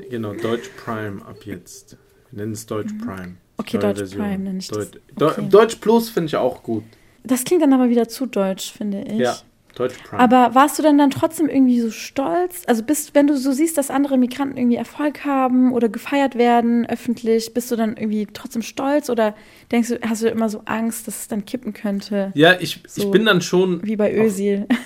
Genau, 0.10 0.34
Deutsch 0.34 0.70
Prime 0.78 1.26
ab 1.26 1.44
jetzt. 1.44 1.98
Wir 2.30 2.40
nennen 2.40 2.54
es 2.54 2.66
Deutsch 2.68 2.94
Prime. 3.04 3.38
Okay, 3.58 3.78
Deutsch 3.78 4.16
Prime 4.16 4.40
nenne 4.40 4.60
ich 4.60 4.68
das. 4.68 4.92
Deut 4.92 5.02
Deu- 5.18 5.32
Okay. 5.32 5.50
Deutsch 5.50 5.76
Plus 5.76 6.10
finde 6.10 6.28
ich 6.28 6.36
auch 6.36 6.64
gut. 6.64 6.84
Das 7.24 7.44
klingt 7.44 7.62
dann 7.62 7.74
aber 7.74 7.90
wieder 7.90 8.08
zu 8.10 8.26
deutsch, 8.26 8.72
finde 8.72 9.02
ich. 9.04 9.20
Ja, 9.20 9.38
Deutsch 9.76 9.96
Prime. 10.04 10.20
Aber 10.22 10.56
warst 10.56 10.78
du 10.78 10.84
denn 10.84 10.98
dann 10.98 11.10
trotzdem 11.12 11.48
irgendwie 11.48 11.80
so 11.80 11.90
stolz? 11.90 12.64
Also 12.68 12.84
bist, 12.84 13.16
wenn 13.16 13.28
du 13.28 13.38
so 13.38 13.52
siehst, 13.52 13.78
dass 13.78 13.90
andere 13.90 14.18
Migranten 14.18 14.58
irgendwie 14.58 14.76
Erfolg 14.76 15.24
haben 15.24 15.72
oder 15.72 15.88
gefeiert 15.90 16.36
werden 16.36 16.86
öffentlich, 16.86 17.54
bist 17.54 17.72
du 17.72 17.76
dann 17.76 17.96
irgendwie 17.96 18.28
trotzdem 18.34 18.62
stolz 18.62 19.10
oder 19.10 19.36
denkst 19.72 19.90
du, 19.90 20.00
hast 20.02 20.22
du 20.24 20.28
immer 20.28 20.50
so 20.50 20.62
Angst, 20.66 21.08
dass 21.08 21.22
es 21.22 21.28
dann 21.28 21.46
kippen 21.46 21.74
könnte, 21.74 22.32
ja, 22.36 22.54
ich, 22.60 22.84
ich 22.86 22.92
so 22.92 23.12
bin 23.12 23.26
dann 23.26 23.42
schon 23.42 23.82
wie 23.86 23.96
bei 23.96 24.14
Özil? 24.14 24.68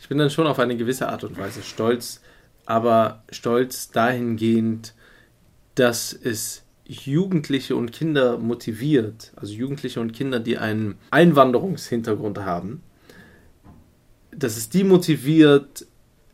Ich 0.00 0.08
bin 0.08 0.16
dann 0.16 0.30
schon 0.30 0.46
auf 0.46 0.58
eine 0.58 0.74
gewisse 0.74 1.06
Art 1.10 1.22
und 1.24 1.36
Weise 1.36 1.60
stolz, 1.62 2.22
aber 2.64 3.24
stolz 3.30 3.90
dahingehend, 3.90 4.94
dass 5.74 6.14
es 6.14 6.62
Jugendliche 6.88 7.76
und 7.76 7.92
Kinder 7.92 8.38
motiviert, 8.38 9.32
also 9.36 9.52
Jugendliche 9.52 10.00
und 10.00 10.12
Kinder, 10.12 10.40
die 10.40 10.58
einen 10.58 10.96
Einwanderungshintergrund 11.10 12.38
haben, 12.38 12.82
dass 14.30 14.56
es 14.56 14.68
die 14.68 14.84
motiviert, 14.84 15.86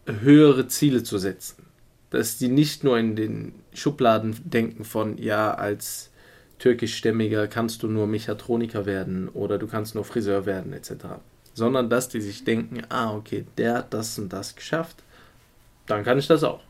höhere 0.07 0.69
Ziele 0.69 1.03
zu 1.03 1.19
setzen. 1.19 1.65
Dass 2.11 2.39
die 2.39 2.49
nicht 2.49 2.85
nur 2.85 2.99
in 2.99 3.17
den 3.17 3.53
Schubladen 3.73 4.37
denken 4.45 4.85
von, 4.85 5.19
ja, 5.19 5.53
als 5.55 6.11
türkischstämmiger 6.59 7.49
kannst 7.49 7.83
du 7.83 7.89
nur 7.89 8.07
Mechatroniker 8.07 8.87
werden 8.87 9.29
oder 9.29 9.59
du 9.59 9.67
kannst 9.67 9.95
nur 9.95 10.05
Friseur 10.05 10.47
werden, 10.47 10.73
etc 10.73 11.17
sondern 11.55 11.89
dass 11.89 12.09
die 12.09 12.21
sich 12.21 12.45
denken, 12.45 12.83
ah, 12.89 13.15
okay, 13.15 13.47
der 13.57 13.75
hat 13.75 13.95
das 13.95 14.19
und 14.19 14.33
das 14.33 14.57
geschafft, 14.57 14.97
dann 15.87 16.05
kann 16.05 16.19
ich 16.19 16.27
das 16.27 16.45
auch. 16.45 16.61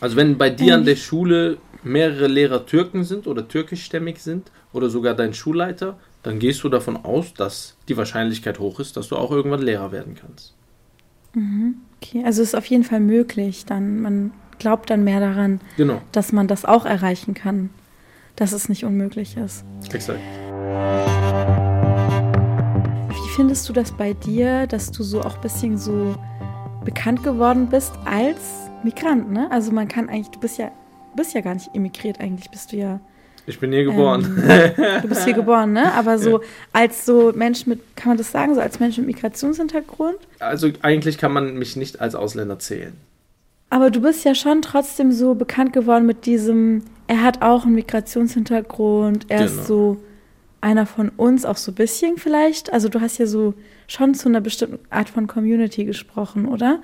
Also 0.00 0.16
wenn 0.16 0.36
bei 0.38 0.50
dir 0.50 0.74
an 0.74 0.80
Ähm. 0.80 0.86
der 0.86 0.96
Schule 0.96 1.58
mehrere 1.82 2.26
Lehrer 2.26 2.66
Türken 2.66 3.04
sind 3.04 3.26
oder 3.26 3.46
türkischstämmig 3.48 4.18
sind 4.18 4.50
oder 4.72 4.90
sogar 4.90 5.14
dein 5.14 5.32
Schulleiter, 5.34 5.96
dann 6.22 6.38
gehst 6.38 6.62
du 6.64 6.68
davon 6.68 6.96
aus, 6.96 7.32
dass 7.34 7.76
die 7.88 7.96
Wahrscheinlichkeit 7.96 8.58
hoch 8.58 8.80
ist, 8.80 8.96
dass 8.96 9.08
du 9.08 9.16
auch 9.16 9.30
irgendwann 9.30 9.62
Lehrer 9.62 9.92
werden 9.92 10.16
kannst. 10.20 10.54
Okay, 12.02 12.22
also 12.24 12.42
ist 12.42 12.56
auf 12.56 12.66
jeden 12.66 12.82
Fall 12.84 13.00
möglich. 13.00 13.64
Dann 13.66 14.00
man 14.00 14.32
glaubt 14.58 14.90
dann 14.90 15.04
mehr 15.04 15.20
daran, 15.20 15.60
Genau, 15.76 16.00
dass 16.12 16.32
man 16.32 16.48
das 16.48 16.64
auch 16.64 16.84
erreichen 16.86 17.34
kann, 17.34 17.70
dass 18.36 18.52
es 18.52 18.68
nicht 18.68 18.84
unmöglich 18.84 19.36
ist. 19.36 19.64
exakt. 19.92 20.20
Wie 23.10 23.28
findest 23.36 23.68
du 23.68 23.72
das 23.72 23.92
bei 23.92 24.14
dir, 24.14 24.66
dass 24.66 24.90
du 24.90 25.02
so 25.02 25.20
auch 25.20 25.36
ein 25.36 25.40
bisschen 25.42 25.78
so 25.78 26.16
bekannt 26.84 27.22
geworden 27.22 27.68
bist 27.68 27.92
als 28.06 28.40
Migrant, 28.86 29.30
ne? 29.32 29.50
Also 29.50 29.72
man 29.72 29.88
kann 29.88 30.08
eigentlich, 30.08 30.30
du 30.30 30.38
bist 30.40 30.58
ja, 30.58 30.70
bist 31.16 31.34
ja 31.34 31.40
gar 31.40 31.54
nicht 31.54 31.74
emigriert, 31.74 32.20
eigentlich 32.20 32.50
bist 32.50 32.72
du 32.72 32.76
ja, 32.76 33.00
Ich 33.46 33.58
bin 33.60 33.72
hier 33.72 33.84
geboren. 33.84 34.22
du 35.02 35.08
bist 35.08 35.24
hier 35.24 35.34
geboren, 35.34 35.72
ne? 35.72 35.92
Aber 35.94 36.18
so 36.18 36.40
als 36.72 37.04
so 37.04 37.32
Mensch 37.34 37.66
mit, 37.66 37.80
kann 37.96 38.10
man 38.10 38.16
das 38.18 38.30
sagen, 38.32 38.54
so 38.54 38.60
als 38.60 38.80
Mensch 38.80 38.96
mit 38.98 39.06
Migrationshintergrund? 39.06 40.16
Also 40.38 40.70
eigentlich 40.82 41.18
kann 41.18 41.32
man 41.32 41.58
mich 41.58 41.76
nicht 41.76 42.00
als 42.00 42.14
Ausländer 42.14 42.58
zählen. 42.58 42.94
Aber 43.70 43.90
du 43.90 44.00
bist 44.00 44.24
ja 44.24 44.34
schon 44.34 44.62
trotzdem 44.62 45.10
so 45.12 45.34
bekannt 45.34 45.72
geworden 45.72 46.06
mit 46.06 46.24
diesem, 46.26 46.82
er 47.08 47.22
hat 47.22 47.42
auch 47.42 47.64
einen 47.64 47.74
Migrationshintergrund, 47.74 49.26
er 49.28 49.38
Genau. 49.38 49.50
ist 49.50 49.66
so 49.66 49.96
einer 50.60 50.86
von 50.86 51.10
uns, 51.16 51.44
auch 51.44 51.56
so 51.56 51.72
ein 51.72 51.74
bisschen 51.74 52.16
vielleicht. 52.16 52.72
Also 52.72 52.88
du 52.88 53.00
hast 53.00 53.18
ja 53.18 53.26
so 53.26 53.54
schon 53.88 54.14
zu 54.14 54.28
einer 54.28 54.40
bestimmten 54.40 54.78
Art 54.90 55.08
von 55.08 55.26
Community 55.26 55.84
gesprochen, 55.84 56.46
oder? 56.46 56.80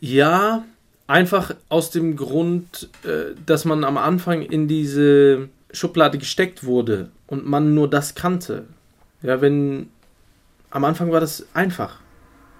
Ja, 0.00 0.64
einfach 1.06 1.54
aus 1.68 1.90
dem 1.90 2.16
Grund, 2.16 2.88
äh, 3.04 3.34
dass 3.46 3.64
man 3.64 3.84
am 3.84 3.96
Anfang 3.96 4.42
in 4.42 4.68
diese 4.68 5.48
Schublade 5.72 6.18
gesteckt 6.18 6.64
wurde 6.64 7.10
und 7.26 7.46
man 7.46 7.74
nur 7.74 7.88
das 7.88 8.14
kannte. 8.14 8.64
Ja, 9.22 9.40
wenn 9.40 9.88
am 10.70 10.84
Anfang 10.84 11.12
war 11.12 11.20
das 11.20 11.46
einfach. 11.54 12.00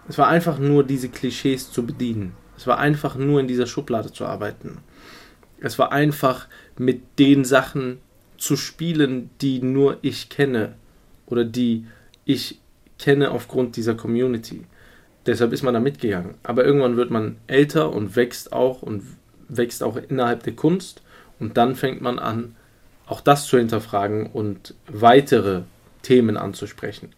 Es 0.09 0.19
war 0.19 0.29
einfach 0.29 0.59
nur 0.59 0.85
diese 0.85 1.09
Klischees 1.09 1.71
zu 1.73 1.85
bedienen. 1.85 2.33
Es 2.57 2.67
war 2.67 2.79
einfach 2.79 3.17
nur 3.17 3.41
in 3.41 3.49
dieser 3.49 3.67
Schublade 3.67 4.13
zu 4.13 4.27
arbeiten. 4.27 4.79
Es 5.59 5.79
war 5.79 5.93
einfach 5.93 6.47
mit 6.79 7.19
den 7.19 7.45
Sachen 7.45 7.99
zu 8.37 8.57
spielen, 8.57 9.31
die 9.41 9.63
nur 9.63 9.99
ich 10.03 10.29
kenne 10.29 10.75
oder 11.27 11.45
die 11.45 11.87
ich 12.25 12.61
kenne 12.99 13.31
aufgrund 13.31 13.77
dieser 13.77 13.95
Community. 13.95 14.65
Deshalb 15.27 15.53
ist 15.53 15.63
man 15.63 15.75
da 15.75 15.81
mitgegangen. 15.81 16.35
Aber 16.43 16.65
irgendwann 16.65 16.97
wird 16.97 17.11
man 17.11 17.37
älter 17.47 17.93
und 17.93 18.15
wächst 18.17 18.53
auch 18.53 18.83
und 18.83 19.03
wächst 19.49 19.83
auch 19.83 19.97
innerhalb 19.97 20.43
der 20.43 20.55
Kunst. 20.55 21.03
Und 21.41 21.57
dann 21.57 21.77
fängt 21.77 22.01
man 22.01 22.19
an, 22.19 22.57
auch 23.07 23.21
das 23.21 23.47
zu 23.47 23.59
hinterfragen 23.59 24.27
und 24.27 24.75
weitere 24.87 25.63
Themen 26.03 26.37
anzusprechen. 26.37 27.11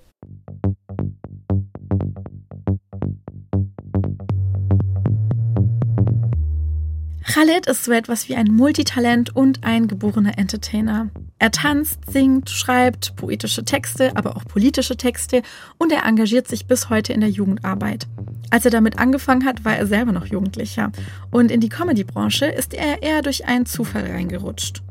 Khalid 7.25 7.67
ist 7.67 7.85
so 7.85 7.93
etwas 7.93 8.29
wie 8.29 8.37
ein 8.37 8.47
Multitalent 8.47 9.35
und 9.35 9.63
ein 9.63 9.89
geborener 9.89 10.39
Entertainer. 10.39 11.11
Er 11.39 11.51
tanzt, 11.51 11.99
singt, 12.11 12.49
schreibt 12.49 13.15
poetische 13.17 13.65
Texte, 13.65 14.17
aber 14.17 14.37
auch 14.37 14.45
politische 14.45 14.97
Texte 14.97 15.43
und 15.77 15.93
er 15.93 16.07
engagiert 16.07 16.49
sich 16.49 16.67
bis 16.67 16.89
heute 16.89 17.13
in 17.13 17.21
der 17.21 17.29
Jugendarbeit. 17.29 18.07
Als 18.51 18.65
er 18.65 18.71
damit 18.71 18.99
angefangen 18.99 19.45
hat, 19.45 19.65
war 19.65 19.77
er 19.77 19.87
selber 19.87 20.13
noch 20.13 20.27
Jugendlicher 20.27 20.93
und 21.31 21.51
in 21.51 21.61
die 21.61 21.69
Comedy-Branche 21.69 22.47
ist 22.47 22.73
er 22.73 23.03
eher 23.03 23.21
durch 23.21 23.45
einen 23.45 23.67
Zufall 23.67 24.07
reingerutscht. 24.07 24.83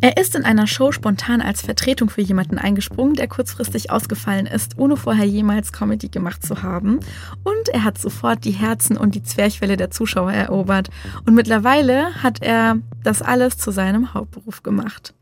Er 0.00 0.16
ist 0.16 0.34
in 0.34 0.44
einer 0.44 0.66
Show 0.66 0.90
spontan 0.90 1.40
als 1.40 1.62
Vertretung 1.62 2.10
für 2.10 2.22
jemanden 2.22 2.58
eingesprungen, 2.58 3.14
der 3.14 3.28
kurzfristig 3.28 3.90
ausgefallen 3.90 4.46
ist, 4.46 4.78
ohne 4.78 4.96
vorher 4.96 5.26
jemals 5.26 5.72
Comedy 5.72 6.08
gemacht 6.08 6.44
zu 6.44 6.62
haben. 6.62 6.98
Und 7.44 7.68
er 7.72 7.84
hat 7.84 7.98
sofort 7.98 8.44
die 8.44 8.50
Herzen 8.50 8.96
und 8.96 9.14
die 9.14 9.22
Zwerchfälle 9.22 9.76
der 9.76 9.92
Zuschauer 9.92 10.32
erobert. 10.32 10.88
Und 11.24 11.34
mittlerweile 11.34 12.20
hat 12.20 12.42
er 12.42 12.78
das 13.04 13.22
alles 13.22 13.58
zu 13.58 13.70
seinem 13.70 14.12
Hauptberuf 14.12 14.64
gemacht. 14.64 15.14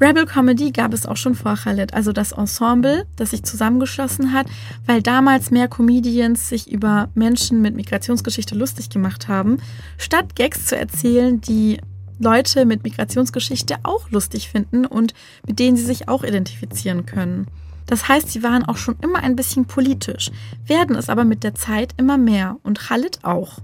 Rebel 0.00 0.26
Comedy 0.26 0.70
gab 0.70 0.94
es 0.94 1.06
auch 1.06 1.16
schon 1.16 1.34
vor 1.34 1.56
Khaled, 1.56 1.92
also 1.92 2.12
das 2.12 2.30
Ensemble, 2.30 3.06
das 3.16 3.30
sich 3.30 3.42
zusammengeschlossen 3.42 4.32
hat, 4.32 4.46
weil 4.86 5.02
damals 5.02 5.50
mehr 5.50 5.66
Comedians 5.66 6.48
sich 6.48 6.70
über 6.70 7.08
Menschen 7.14 7.60
mit 7.62 7.74
Migrationsgeschichte 7.74 8.54
lustig 8.54 8.90
gemacht 8.90 9.26
haben, 9.26 9.58
statt 9.96 10.36
Gags 10.36 10.66
zu 10.66 10.76
erzählen, 10.76 11.40
die 11.40 11.80
Leute 12.20 12.64
mit 12.64 12.84
Migrationsgeschichte 12.84 13.76
auch 13.82 14.10
lustig 14.10 14.48
finden 14.48 14.86
und 14.86 15.14
mit 15.46 15.58
denen 15.58 15.76
sie 15.76 15.84
sich 15.84 16.08
auch 16.08 16.22
identifizieren 16.22 17.04
können. 17.04 17.48
Das 17.86 18.06
heißt, 18.06 18.28
sie 18.28 18.42
waren 18.42 18.64
auch 18.64 18.76
schon 18.76 18.96
immer 19.02 19.20
ein 19.20 19.34
bisschen 19.34 19.64
politisch, 19.64 20.30
werden 20.66 20.94
es 20.94 21.08
aber 21.08 21.24
mit 21.24 21.42
der 21.42 21.54
Zeit 21.54 21.94
immer 21.96 22.18
mehr 22.18 22.58
und 22.62 22.78
Khalid 22.78 23.24
auch. 23.24 23.60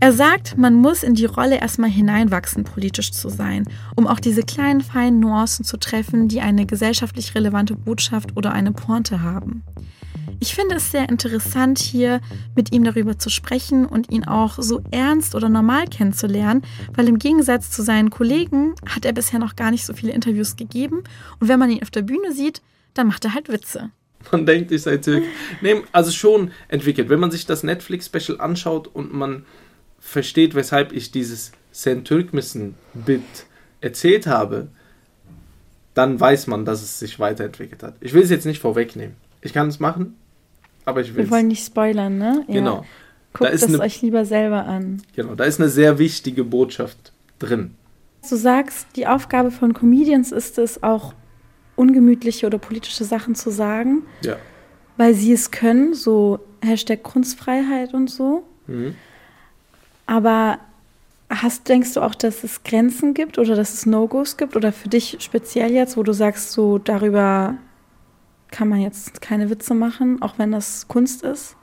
Er 0.00 0.12
sagt, 0.12 0.58
man 0.58 0.74
muss 0.74 1.02
in 1.02 1.14
die 1.14 1.24
Rolle 1.24 1.60
erstmal 1.60 1.90
hineinwachsen, 1.90 2.64
politisch 2.64 3.12
zu 3.12 3.28
sein, 3.28 3.64
um 3.96 4.06
auch 4.06 4.20
diese 4.20 4.42
kleinen 4.42 4.82
feinen 4.82 5.20
Nuancen 5.20 5.64
zu 5.64 5.78
treffen, 5.78 6.28
die 6.28 6.40
eine 6.40 6.66
gesellschaftlich 6.66 7.34
relevante 7.34 7.74
Botschaft 7.74 8.36
oder 8.36 8.52
eine 8.52 8.72
Pointe 8.72 9.22
haben. 9.22 9.62
Ich 10.40 10.54
finde 10.54 10.76
es 10.76 10.90
sehr 10.90 11.08
interessant, 11.08 11.78
hier 11.78 12.20
mit 12.54 12.72
ihm 12.72 12.84
darüber 12.84 13.18
zu 13.18 13.30
sprechen 13.30 13.86
und 13.86 14.10
ihn 14.10 14.24
auch 14.24 14.56
so 14.58 14.82
ernst 14.90 15.34
oder 15.34 15.48
normal 15.48 15.86
kennenzulernen, 15.86 16.62
weil 16.94 17.08
im 17.08 17.18
Gegensatz 17.18 17.70
zu 17.70 17.82
seinen 17.82 18.10
Kollegen 18.10 18.74
hat 18.86 19.04
er 19.04 19.12
bisher 19.12 19.38
noch 19.38 19.56
gar 19.56 19.70
nicht 19.70 19.86
so 19.86 19.94
viele 19.94 20.12
Interviews 20.12 20.56
gegeben 20.56 21.04
und 21.40 21.48
wenn 21.48 21.58
man 21.58 21.70
ihn 21.70 21.82
auf 21.82 21.90
der 21.90 22.02
Bühne 22.02 22.32
sieht, 22.32 22.60
dann 22.94 23.06
macht 23.06 23.24
er 23.24 23.34
halt 23.34 23.48
Witze. 23.48 23.90
Man 24.32 24.46
denkt, 24.46 24.70
ich 24.72 24.82
sei 24.82 24.96
Türk. 24.96 25.24
Nee, 25.60 25.82
also 25.92 26.10
schon 26.10 26.50
entwickelt. 26.68 27.08
Wenn 27.08 27.20
man 27.20 27.30
sich 27.30 27.46
das 27.46 27.62
Netflix-Special 27.62 28.40
anschaut 28.40 28.88
und 28.88 29.12
man 29.12 29.44
versteht, 30.04 30.54
weshalb 30.54 30.92
ich 30.92 31.10
dieses 31.10 31.52
Sen 31.72 32.04
Türkmissen-Bit 32.04 33.22
erzählt 33.80 34.26
habe, 34.26 34.68
dann 35.94 36.18
weiß 36.20 36.46
man, 36.46 36.64
dass 36.64 36.82
es 36.82 36.98
sich 36.98 37.18
weiterentwickelt 37.18 37.82
hat. 37.82 37.94
Ich 38.00 38.12
will 38.14 38.22
es 38.22 38.30
jetzt 38.30 38.46
nicht 38.46 38.60
vorwegnehmen. 38.60 39.16
Ich 39.42 39.52
kann 39.52 39.68
es 39.68 39.80
machen, 39.80 40.16
aber 40.84 41.00
ich 41.00 41.14
will 41.14 41.24
Wir 41.24 41.30
wollen 41.30 41.48
nicht 41.48 41.64
spoilern, 41.64 42.18
ne? 42.18 42.44
Ja. 42.48 42.54
Genau, 42.54 42.84
Guckt 43.32 43.48
Da 43.50 43.52
ist 43.52 43.62
es 43.62 43.68
eine- 43.68 43.80
euch 43.80 44.00
lieber 44.02 44.24
selber 44.24 44.64
an. 44.66 45.02
genau. 45.16 45.34
Da 45.34 45.44
ist 45.44 45.58
eine 45.60 45.68
sehr 45.68 45.98
wichtige 45.98 46.44
Botschaft 46.44 47.12
drin. 47.40 47.74
Du 48.28 48.36
sagst, 48.36 48.86
die 48.96 49.06
Aufgabe 49.06 49.50
von 49.50 49.74
Comedians 49.74 50.30
ist 50.32 50.56
es 50.58 50.82
auch 50.82 51.14
ungemütliche 51.76 52.46
oder 52.46 52.58
politische 52.58 53.04
Sachen 53.04 53.34
zu 53.34 53.50
sagen, 53.50 54.02
Ja. 54.22 54.36
weil 54.96 55.14
sie 55.14 55.32
es 55.32 55.50
können, 55.50 55.94
so 55.94 56.38
Hashtag 56.62 57.02
Kunstfreiheit 57.02 57.92
und 57.94 58.08
so. 58.08 58.44
Mhm. 58.68 58.94
Aber 60.06 60.58
hast, 61.30 61.68
denkst 61.68 61.94
du 61.94 62.00
auch, 62.00 62.14
dass 62.14 62.44
es 62.44 62.62
Grenzen 62.62 63.14
gibt 63.14 63.38
oder 63.38 63.56
dass 63.56 63.74
es 63.74 63.86
No-Gos 63.86 64.36
gibt? 64.36 64.56
Oder 64.56 64.72
für 64.72 64.88
dich 64.88 65.16
speziell 65.20 65.72
jetzt, 65.72 65.96
wo 65.96 66.02
du 66.02 66.12
sagst, 66.12 66.52
so 66.52 66.78
darüber 66.78 67.56
kann 68.50 68.68
man 68.68 68.80
jetzt 68.80 69.20
keine 69.20 69.50
Witze 69.50 69.74
machen, 69.74 70.22
auch 70.22 70.38
wenn 70.38 70.52
das 70.52 70.86
Kunst 70.88 71.22
ist? 71.22 71.56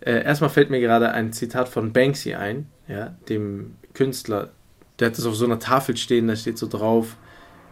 Äh, 0.00 0.22
erstmal 0.24 0.50
fällt 0.50 0.70
mir 0.70 0.80
gerade 0.80 1.10
ein 1.12 1.32
Zitat 1.32 1.68
von 1.68 1.92
Banksy 1.92 2.34
ein, 2.34 2.66
ja, 2.88 3.16
dem 3.28 3.76
Künstler. 3.94 4.50
Der 4.98 5.08
hat 5.08 5.18
es 5.18 5.26
auf 5.26 5.34
so 5.34 5.44
einer 5.44 5.58
Tafel 5.58 5.96
stehen, 5.96 6.28
da 6.28 6.36
steht 6.36 6.58
so 6.58 6.66
drauf: 6.66 7.16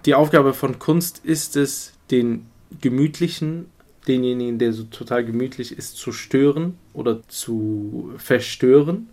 Die 0.07 0.15
Aufgabe 0.15 0.55
von 0.55 0.79
Kunst 0.79 1.21
ist 1.25 1.57
es, 1.57 1.93
den 2.11 2.47
Gemütlichen, 2.81 3.67
denjenigen, 4.09 4.59
der 4.59 4.73
so 4.73 4.85
total 4.85 5.25
gemütlich 5.25 5.77
ist, 5.77 5.97
zu 5.97 6.13
stören 6.13 6.79
oder 6.93 7.23
zu 7.29 8.13
verstören 8.17 9.09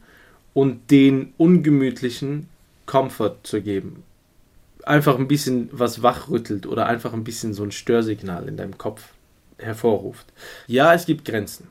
und 0.53 0.91
den 0.91 1.33
Ungemütlichen 1.37 2.47
Comfort 2.85 3.37
zu 3.43 3.61
geben. 3.61 4.03
Einfach 4.83 5.17
ein 5.17 5.27
bisschen 5.27 5.69
was 5.71 6.01
wachrüttelt 6.01 6.65
oder 6.65 6.87
einfach 6.87 7.13
ein 7.13 7.23
bisschen 7.23 7.53
so 7.53 7.63
ein 7.63 7.71
Störsignal 7.71 8.47
in 8.47 8.57
deinem 8.57 8.77
Kopf 8.77 9.13
hervorruft. 9.57 10.25
Ja, 10.67 10.93
es 10.93 11.05
gibt 11.05 11.25
Grenzen. 11.25 11.67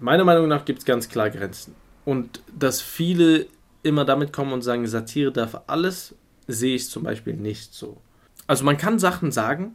Meiner 0.00 0.24
Meinung 0.24 0.48
nach 0.48 0.64
gibt 0.64 0.80
es 0.80 0.84
ganz 0.84 1.08
klar 1.08 1.30
Grenzen. 1.30 1.74
Und 2.04 2.40
dass 2.58 2.80
viele 2.80 3.46
immer 3.82 4.04
damit 4.04 4.32
kommen 4.32 4.52
und 4.52 4.62
sagen, 4.62 4.86
Satire 4.86 5.32
darf 5.32 5.60
alles, 5.66 6.14
sehe 6.48 6.76
ich 6.76 6.88
zum 6.90 7.02
Beispiel 7.02 7.34
nicht 7.34 7.74
so. 7.74 7.98
Also 8.46 8.64
man 8.64 8.78
kann 8.78 8.98
Sachen 8.98 9.32
sagen, 9.32 9.74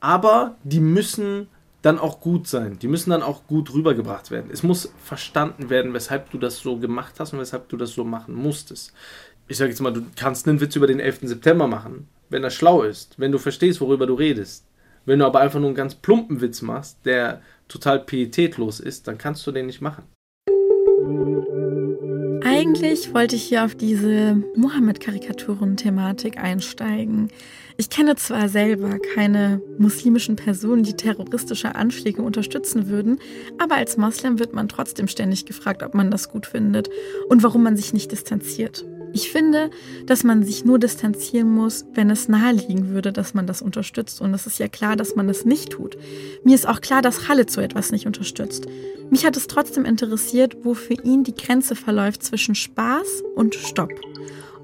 aber 0.00 0.56
die 0.64 0.80
müssen 0.80 1.48
dann 1.82 1.98
auch 1.98 2.20
gut 2.20 2.48
sein. 2.48 2.78
Die 2.78 2.88
müssen 2.88 3.10
dann 3.10 3.22
auch 3.22 3.46
gut 3.46 3.72
rübergebracht 3.72 4.30
werden. 4.30 4.50
Es 4.52 4.62
muss 4.62 4.92
verstanden 5.02 5.70
werden, 5.70 5.94
weshalb 5.94 6.30
du 6.30 6.38
das 6.38 6.58
so 6.58 6.78
gemacht 6.78 7.14
hast 7.18 7.32
und 7.32 7.38
weshalb 7.38 7.68
du 7.68 7.76
das 7.76 7.92
so 7.92 8.04
machen 8.04 8.34
musstest. 8.34 8.92
Ich 9.46 9.56
sage 9.56 9.70
jetzt 9.70 9.80
mal, 9.80 9.92
du 9.92 10.02
kannst 10.16 10.48
einen 10.48 10.60
Witz 10.60 10.76
über 10.76 10.86
den 10.86 11.00
11. 11.00 11.20
September 11.22 11.66
machen, 11.66 12.08
wenn 12.28 12.44
er 12.44 12.50
schlau 12.50 12.82
ist, 12.82 13.18
wenn 13.18 13.32
du 13.32 13.38
verstehst, 13.38 13.80
worüber 13.80 14.06
du 14.06 14.14
redest. 14.14 14.66
Wenn 15.06 15.20
du 15.20 15.24
aber 15.24 15.40
einfach 15.40 15.60
nur 15.60 15.68
einen 15.68 15.76
ganz 15.76 15.94
plumpen 15.94 16.40
Witz 16.40 16.60
machst, 16.60 16.98
der 17.06 17.40
total 17.68 18.00
pietätlos 18.00 18.80
ist, 18.80 19.08
dann 19.08 19.16
kannst 19.16 19.46
du 19.46 19.52
den 19.52 19.66
nicht 19.66 19.80
machen. 19.80 20.04
Eigentlich 22.58 23.14
wollte 23.14 23.36
ich 23.36 23.44
hier 23.44 23.64
auf 23.64 23.76
diese 23.76 24.42
Mohammed-Karikaturen-Thematik 24.56 26.38
einsteigen. 26.38 27.28
Ich 27.76 27.88
kenne 27.88 28.16
zwar 28.16 28.48
selber 28.48 28.98
keine 29.14 29.62
muslimischen 29.78 30.34
Personen, 30.34 30.82
die 30.82 30.94
terroristische 30.94 31.76
Anschläge 31.76 32.20
unterstützen 32.20 32.88
würden, 32.88 33.20
aber 33.58 33.76
als 33.76 33.96
Moslem 33.96 34.40
wird 34.40 34.54
man 34.54 34.68
trotzdem 34.68 35.06
ständig 35.06 35.46
gefragt, 35.46 35.84
ob 35.84 35.94
man 35.94 36.10
das 36.10 36.30
gut 36.30 36.46
findet 36.46 36.90
und 37.28 37.44
warum 37.44 37.62
man 37.62 37.76
sich 37.76 37.92
nicht 37.92 38.10
distanziert. 38.10 38.84
Ich 39.12 39.30
finde, 39.30 39.70
dass 40.06 40.24
man 40.24 40.42
sich 40.42 40.64
nur 40.64 40.78
distanzieren 40.78 41.50
muss, 41.50 41.86
wenn 41.94 42.10
es 42.10 42.28
naheliegen 42.28 42.90
würde, 42.90 43.12
dass 43.12 43.34
man 43.34 43.46
das 43.46 43.62
unterstützt. 43.62 44.20
Und 44.20 44.34
es 44.34 44.46
ist 44.46 44.58
ja 44.58 44.68
klar, 44.68 44.96
dass 44.96 45.16
man 45.16 45.28
das 45.28 45.44
nicht 45.44 45.70
tut. 45.70 45.96
Mir 46.44 46.54
ist 46.54 46.68
auch 46.68 46.80
klar, 46.80 47.02
dass 47.02 47.28
Halle 47.28 47.46
so 47.48 47.60
etwas 47.60 47.92
nicht 47.92 48.06
unterstützt. 48.06 48.66
Mich 49.10 49.24
hat 49.24 49.36
es 49.36 49.46
trotzdem 49.46 49.84
interessiert, 49.84 50.58
wo 50.64 50.74
für 50.74 50.94
ihn 50.94 51.24
die 51.24 51.34
Grenze 51.34 51.74
verläuft 51.74 52.22
zwischen 52.22 52.54
Spaß 52.54 53.22
und 53.34 53.54
Stopp. 53.54 53.92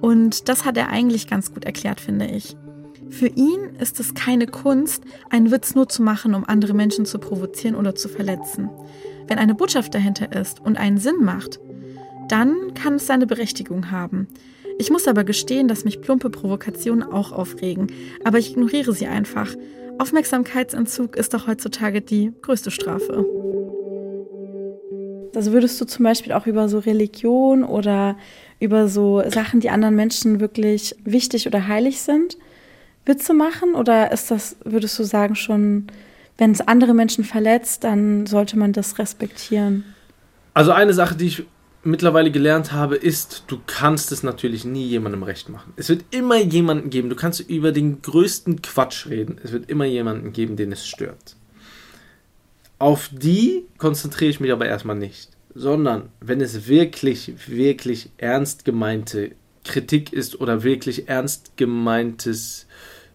Und 0.01 0.49
das 0.49 0.65
hat 0.65 0.77
er 0.77 0.91
eigentlich 0.91 1.29
ganz 1.29 1.53
gut 1.53 1.65
erklärt, 1.65 2.01
finde 2.01 2.27
ich. 2.27 2.57
Für 3.09 3.29
ihn 3.29 3.77
ist 3.79 4.01
es 4.01 4.15
keine 4.15 4.47
Kunst, 4.47 5.03
einen 5.31 5.51
Witz 5.51 5.75
nur 5.75 5.89
zu 5.89 6.03
machen, 6.03 6.35
um 6.35 6.45
andere 6.45 6.75
Menschen 6.75 7.07
zu 7.07 7.19
provozieren 7.19 7.77
oder 7.77 7.95
zu 7.95 8.09
verletzen. 8.09 8.69
Wenn 9.27 9.39
eine 9.39 9.55
Botschaft 9.55 9.95
dahinter 9.95 10.33
ist 10.39 10.61
und 10.61 10.77
einen 10.77 10.99
Sinn 10.99 11.23
macht, 11.23 11.59
dann 12.29 12.75
kann 12.75 12.95
es 12.95 13.07
seine 13.07 13.27
Berechtigung 13.27 13.91
haben. 13.91 14.29
Ich 14.79 14.91
muss 14.91 15.07
aber 15.07 15.25
gestehen, 15.25 15.69
dass 15.69 15.85
mich 15.85 16.01
plumpe 16.01 16.31
Provokationen 16.31 17.05
auch 17.05 17.33
aufregen, 17.33 17.89
aber 18.25 18.39
ich 18.39 18.53
ignoriere 18.53 18.93
sie 18.93 19.07
einfach. 19.07 19.55
Aufmerksamkeitsentzug 19.99 21.17
ist 21.17 21.35
doch 21.35 21.47
heutzutage 21.47 22.01
die 22.01 22.33
größte 22.43 22.71
Strafe. 22.71 23.25
Also 25.35 25.53
würdest 25.53 25.81
du 25.81 25.85
zum 25.85 26.05
Beispiel 26.05 26.33
auch 26.33 26.47
über 26.47 26.69
so 26.69 26.79
Religion 26.81 27.65
oder 27.65 28.17
über 28.61 28.89
so 28.89 29.23
Sachen, 29.29 29.61
die 29.61 29.71
anderen 29.71 29.95
Menschen 29.95 30.41
wirklich 30.41 30.97
wichtig 31.05 31.47
oder 31.47 31.69
heilig 31.69 32.01
sind, 32.01 32.39
Witze 33.05 33.35
machen? 33.35 33.75
Oder 33.75 34.13
ist 34.13 34.31
das, 34.31 34.57
würdest 34.65 34.99
du 34.99 35.05
sagen, 35.05 35.35
schon, 35.35 35.87
wenn 36.39 36.53
es 36.53 36.61
andere 36.61 36.95
Menschen 36.95 37.25
verletzt, 37.25 37.85
dann 37.85 38.27
sollte 38.27 38.59
man 38.59 38.73
das 38.73 38.99
respektieren? 38.99 39.85
Also 40.55 40.73
eine 40.73 40.95
Sache, 40.95 41.15
die 41.17 41.27
ich 41.27 41.45
mittlerweile 41.85 42.31
gelernt 42.31 42.73
habe, 42.73 42.97
ist, 42.97 43.45
du 43.47 43.61
kannst 43.67 44.13
es 44.13 44.23
natürlich 44.23 44.65
nie 44.65 44.87
jemandem 44.87 45.23
recht 45.23 45.49
machen. 45.49 45.73
Es 45.77 45.89
wird 45.89 46.05
immer 46.11 46.39
jemanden 46.39 46.91
geben, 46.91 47.11
du 47.11 47.17
kannst 47.17 47.41
über 47.41 47.73
den 47.73 48.03
größten 48.03 48.63
Quatsch 48.63 49.07
reden, 49.07 49.39
es 49.43 49.53
wird 49.53 49.71
immer 49.71 49.85
jemanden 49.85 50.33
geben, 50.33 50.57
den 50.57 50.73
es 50.73 50.87
stört. 50.87 51.37
Auf 52.79 53.09
die 53.13 53.67
konzentriere 53.79 54.31
ich 54.31 54.41
mich 54.41 54.53
aber 54.53 54.67
erstmal 54.67 54.97
nicht, 54.97 55.31
sondern 55.55 56.11
wenn 56.21 56.41
es 56.41 56.67
wirklich, 56.67 57.33
wirklich 57.47 58.11
ernst 58.17 58.65
gemeinte 58.65 59.33
Kritik 59.65 60.13
ist 60.13 60.41
oder 60.41 60.63
wirklich 60.63 61.09
ernst 61.09 61.57
gemeintes 61.57 62.67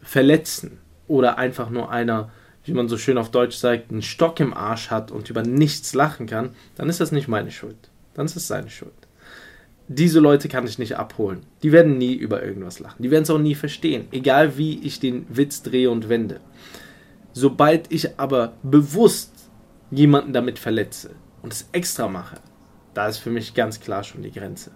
Verletzen 0.01 0.79
oder 1.07 1.38
einfach 1.38 1.69
nur 1.69 1.91
einer, 1.91 2.31
wie 2.63 2.73
man 2.73 2.88
so 2.88 2.97
schön 2.97 3.17
auf 3.17 3.31
Deutsch 3.31 3.57
sagt, 3.57 3.91
einen 3.91 4.01
Stock 4.01 4.39
im 4.39 4.53
Arsch 4.53 4.89
hat 4.89 5.11
und 5.11 5.29
über 5.29 5.43
nichts 5.43 5.93
lachen 5.93 6.25
kann, 6.25 6.51
dann 6.75 6.89
ist 6.89 6.99
das 6.99 7.11
nicht 7.11 7.27
meine 7.27 7.51
Schuld 7.51 7.88
dann 8.13 8.25
ist 8.25 8.35
es 8.35 8.47
seine 8.47 8.69
Schuld. 8.69 8.93
Diese 9.87 10.19
Leute 10.19 10.49
kann 10.49 10.67
ich 10.67 10.77
nicht 10.77 10.97
abholen. 10.97 11.41
Die 11.63 11.71
werden 11.71 11.97
nie 11.97 12.13
über 12.13 12.43
irgendwas 12.43 12.79
lachen. 12.79 13.01
Die 13.01 13.09
werden 13.09 13.23
es 13.23 13.29
auch 13.31 13.39
nie 13.39 13.55
verstehen, 13.55 14.07
egal 14.11 14.55
wie 14.55 14.79
ich 14.83 14.99
den 14.99 15.25
Witz 15.29 15.63
drehe 15.63 15.89
und 15.89 16.09
wende. 16.09 16.41
Sobald 17.33 17.91
ich 17.91 18.19
aber 18.19 18.53
bewusst 18.61 19.49
jemanden 19.89 20.33
damit 20.33 20.59
verletze 20.59 21.15
und 21.41 21.53
es 21.53 21.69
extra 21.71 22.07
mache, 22.07 22.35
da 22.93 23.07
ist 23.07 23.17
für 23.17 23.31
mich 23.31 23.55
ganz 23.55 23.79
klar 23.79 24.03
schon 24.03 24.22
die 24.22 24.31
Grenze. 24.31 24.72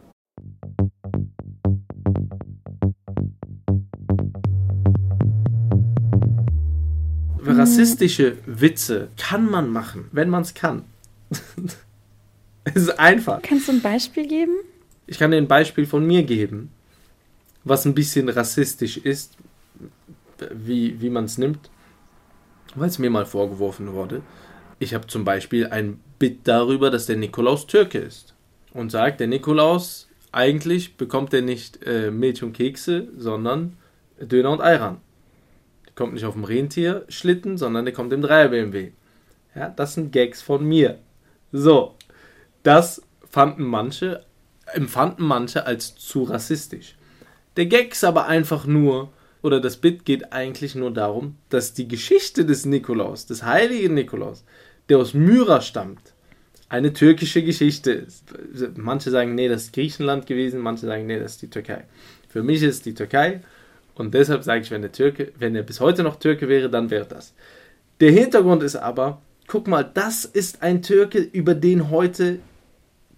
Rassistische 7.45 8.37
Witze 8.45 9.09
kann 9.17 9.49
man 9.49 9.69
machen, 9.69 10.05
wenn 10.11 10.29
man 10.29 10.41
es 10.41 10.53
kann. 10.53 10.85
Es 12.63 12.75
ist 12.75 12.99
einfach. 12.99 13.41
Kannst 13.41 13.67
du 13.67 13.73
ein 13.73 13.81
Beispiel 13.81 14.27
geben? 14.27 14.53
Ich 15.05 15.19
kann 15.19 15.31
dir 15.31 15.37
ein 15.37 15.47
Beispiel 15.47 15.85
von 15.85 16.05
mir 16.05 16.23
geben, 16.23 16.71
was 17.63 17.85
ein 17.85 17.93
bisschen 17.93 18.29
rassistisch 18.29 18.97
ist, 18.97 19.35
wie, 20.51 20.99
wie 21.01 21.09
man 21.09 21.25
es 21.25 21.37
nimmt, 21.37 21.69
weil 22.75 22.87
es 22.87 22.99
mir 22.99 23.09
mal 23.09 23.25
vorgeworfen 23.25 23.93
wurde. 23.93 24.21
Ich 24.79 24.93
habe 24.93 25.07
zum 25.07 25.23
Beispiel 25.25 25.67
ein 25.67 25.99
Bit 26.19 26.47
darüber, 26.47 26.89
dass 26.89 27.05
der 27.05 27.17
Nikolaus 27.17 27.67
Türke 27.67 27.99
ist 27.99 28.33
und 28.73 28.91
sagt, 28.91 29.19
der 29.19 29.27
Nikolaus, 29.27 30.09
eigentlich 30.31 30.97
bekommt 30.97 31.33
er 31.33 31.41
nicht 31.41 31.85
äh, 31.85 32.11
Milch 32.11 32.43
und 32.43 32.53
Kekse, 32.53 33.07
sondern 33.17 33.77
Döner 34.19 34.51
und 34.51 34.61
Ayran. 34.61 34.97
Der 35.85 35.93
kommt 35.93 36.13
nicht 36.13 36.25
auf 36.25 36.33
dem 36.33 36.43
Rentier-Schlitten, 36.43 37.57
sondern 37.57 37.85
der 37.85 37.93
kommt 37.93 38.13
im 38.13 38.21
Dreier-BMW. 38.21 38.91
Ja, 39.55 39.69
das 39.69 39.93
sind 39.93 40.11
Gags 40.11 40.41
von 40.41 40.65
mir. 40.65 40.97
So, 41.51 41.95
das 42.63 43.01
fanden 43.29 43.63
manche, 43.63 44.25
empfanden 44.73 45.25
manche 45.25 45.65
als 45.65 45.95
zu 45.95 46.23
rassistisch. 46.23 46.95
Der 47.57 47.67
Gag 47.67 47.91
ist 47.91 48.03
aber 48.03 48.27
einfach 48.27 48.65
nur, 48.65 49.11
oder 49.41 49.59
das 49.59 49.77
Bit 49.77 50.05
geht 50.05 50.31
eigentlich 50.33 50.73
nur 50.73 50.91
darum, 50.91 51.35
dass 51.49 51.73
die 51.73 51.87
Geschichte 51.87 52.45
des 52.45 52.65
Nikolaus, 52.65 53.25
des 53.25 53.43
heiligen 53.43 53.93
Nikolaus, 53.93 54.43
der 54.89 54.97
aus 54.97 55.13
Myra 55.13 55.61
stammt, 55.61 56.13
eine 56.69 56.93
türkische 56.93 57.43
Geschichte 57.43 57.91
ist. 57.91 58.25
Manche 58.75 59.11
sagen, 59.11 59.35
nee, 59.35 59.47
das 59.47 59.65
ist 59.65 59.73
Griechenland 59.73 60.25
gewesen, 60.25 60.59
manche 60.59 60.87
sagen, 60.87 61.05
nee, 61.05 61.19
das 61.19 61.33
ist 61.33 61.41
die 61.43 61.49
Türkei. 61.49 61.85
Für 62.29 62.41
mich 62.41 62.63
ist 62.63 62.75
es 62.75 62.81
die 62.81 62.95
Türkei 62.95 63.41
und 63.95 64.13
deshalb 64.13 64.43
sage 64.43 64.61
ich, 64.61 64.71
wenn 64.71 64.81
der 64.81 64.91
Türke, 64.91 65.33
wenn 65.37 65.55
er 65.55 65.63
bis 65.63 65.79
heute 65.79 66.01
noch 66.01 66.15
Türke 66.15 66.49
wäre, 66.49 66.69
dann 66.69 66.89
wäre 66.89 67.05
das. 67.05 67.35
Der 67.99 68.11
Hintergrund 68.11 68.63
ist 68.63 68.75
aber, 68.75 69.21
guck 69.45 69.67
mal, 69.67 69.83
das 69.83 70.25
ist 70.25 70.63
ein 70.63 70.81
Türke, 70.81 71.19
über 71.19 71.53
den 71.53 71.91
heute 71.91 72.39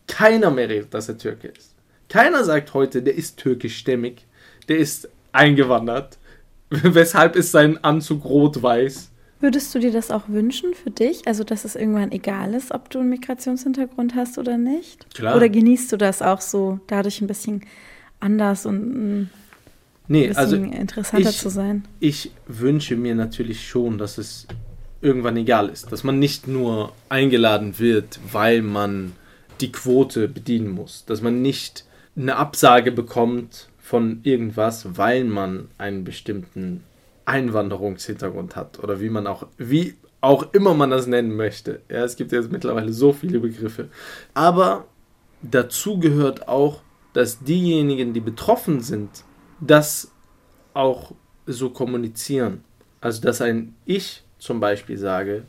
keiner 0.07 0.51
mehr 0.51 0.69
redet, 0.69 0.93
dass 0.93 1.09
er 1.09 1.17
Türke 1.17 1.47
ist. 1.47 1.73
Keiner 2.09 2.43
sagt 2.43 2.73
heute, 2.73 3.01
der 3.01 3.15
ist 3.15 3.37
türkischstämmig, 3.37 4.25
der 4.67 4.77
ist 4.77 5.09
eingewandert. 5.31 6.17
Weshalb 6.69 7.35
ist 7.35 7.51
sein 7.51 7.83
Anzug 7.83 8.25
rot-weiß? 8.25 9.11
Würdest 9.39 9.75
du 9.75 9.79
dir 9.79 9.91
das 9.91 10.11
auch 10.11 10.29
wünschen 10.29 10.73
für 10.73 10.89
dich? 10.89 11.27
Also, 11.27 11.43
dass 11.43 11.65
es 11.65 11.75
irgendwann 11.75 12.11
egal 12.11 12.53
ist, 12.53 12.71
ob 12.71 12.89
du 12.89 12.99
einen 12.99 13.09
Migrationshintergrund 13.09 14.15
hast 14.15 14.37
oder 14.37 14.57
nicht? 14.57 15.13
Klar. 15.13 15.35
Oder 15.35 15.49
genießt 15.49 15.91
du 15.91 15.97
das 15.97 16.21
auch 16.21 16.41
so, 16.41 16.79
dadurch 16.87 17.21
ein 17.21 17.27
bisschen 17.27 17.61
anders 18.19 18.65
und 18.65 18.77
ein 18.77 19.29
nee, 20.07 20.27
bisschen 20.27 20.37
also 20.37 20.55
interessanter 20.55 21.29
ich, 21.29 21.37
zu 21.37 21.49
sein? 21.49 21.85
Ich 21.99 22.31
wünsche 22.47 22.95
mir 22.95 23.13
natürlich 23.13 23.67
schon, 23.67 23.97
dass 23.97 24.17
es 24.17 24.47
irgendwann 25.01 25.37
egal 25.37 25.69
ist. 25.69 25.91
Dass 25.91 26.03
man 26.03 26.17
nicht 26.17 26.47
nur 26.47 26.93
eingeladen 27.09 27.77
wird, 27.77 28.19
weil 28.31 28.61
man 28.61 29.11
die 29.61 29.71
Quote 29.71 30.27
bedienen 30.27 30.69
muss. 30.69 31.05
Dass 31.05 31.21
man 31.21 31.41
nicht 31.41 31.85
eine 32.15 32.35
Absage 32.37 32.91
bekommt 32.91 33.69
von 33.77 34.21
irgendwas, 34.23 34.97
weil 34.97 35.23
man 35.23 35.69
einen 35.77 36.03
bestimmten 36.03 36.83
Einwanderungshintergrund 37.25 38.55
hat 38.55 38.79
oder 38.79 38.99
wie 38.99 39.09
man 39.09 39.27
auch, 39.27 39.47
wie 39.57 39.95
auch 40.21 40.53
immer 40.53 40.73
man 40.73 40.89
das 40.89 41.07
nennen 41.07 41.35
möchte. 41.35 41.81
Ja, 41.89 42.03
es 42.03 42.15
gibt 42.15 42.31
jetzt 42.31 42.51
mittlerweile 42.51 42.91
so 42.91 43.13
viele 43.13 43.39
Begriffe. 43.39 43.89
Aber 44.33 44.85
dazu 45.41 45.99
gehört 45.99 46.47
auch, 46.47 46.81
dass 47.13 47.43
diejenigen, 47.43 48.13
die 48.13 48.21
betroffen 48.21 48.81
sind, 48.81 49.23
das 49.59 50.11
auch 50.73 51.13
so 51.45 51.69
kommunizieren. 51.69 52.63
Also, 53.01 53.21
dass 53.21 53.41
ein 53.41 53.75
Ich 53.85 54.23
zum 54.39 54.59
Beispiel 54.59 54.97
sage, 54.97 55.43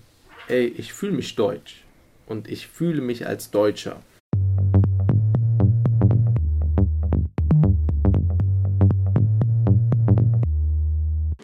ey, 0.48 0.66
ich 0.66 0.92
fühle 0.92 1.12
mich 1.12 1.34
deutsch 1.34 1.85
und 2.26 2.48
ich 2.48 2.66
fühle 2.66 3.00
mich 3.00 3.26
als 3.26 3.50
Deutscher. 3.50 3.96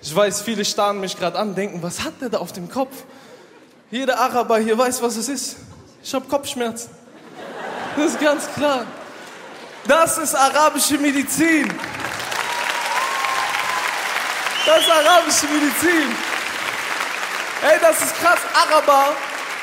Ich 0.02 0.14
weiß, 0.14 0.42
viele 0.42 0.64
starren 0.64 1.00
mich 1.00 1.16
gerade 1.16 1.38
an, 1.38 1.54
denken, 1.54 1.82
was 1.82 2.04
hat 2.04 2.20
der 2.20 2.28
da 2.28 2.38
auf 2.38 2.52
dem 2.52 2.68
Kopf? 2.68 3.04
Jeder 3.90 4.18
Araber 4.18 4.58
hier 4.58 4.76
weiß, 4.76 5.00
was 5.00 5.16
es 5.16 5.28
ist. 5.28 5.56
Ich 6.02 6.12
habe 6.12 6.26
Kopfschmerzen. 6.26 6.90
Das 7.96 8.06
ist 8.12 8.20
ganz 8.20 8.52
klar. 8.52 8.84
Das 9.86 10.18
ist 10.18 10.34
arabische 10.34 10.98
Medizin. 10.98 11.72
Das 14.66 14.80
ist 14.80 14.90
arabische 14.90 15.46
Medizin. 15.46 16.14
Ey, 17.62 17.78
das 17.80 18.02
ist 18.02 18.16
krass. 18.16 18.40
Araber 18.54 19.14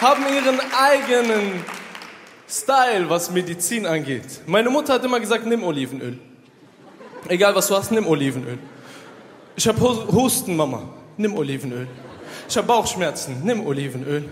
haben 0.01 0.23
ihren 0.33 0.59
eigenen 0.73 1.63
Style, 2.49 3.09
was 3.09 3.31
Medizin 3.31 3.85
angeht. 3.85 4.41
Meine 4.47 4.69
Mutter 4.69 4.93
hat 4.93 5.05
immer 5.05 5.19
gesagt, 5.19 5.45
nimm 5.45 5.63
Olivenöl. 5.63 6.17
Egal 7.27 7.53
was 7.53 7.67
du 7.67 7.75
hast, 7.75 7.91
nimm 7.91 8.07
Olivenöl. 8.07 8.57
Ich 9.55 9.67
habe 9.67 9.79
Husten, 9.81 10.55
Mama. 10.55 10.83
Nimm 11.17 11.35
Olivenöl. 11.35 11.87
Ich 12.47 12.55
habe 12.57 12.65
Bauchschmerzen. 12.65 13.41
Nimm 13.43 13.65
Olivenöl. 13.65 14.23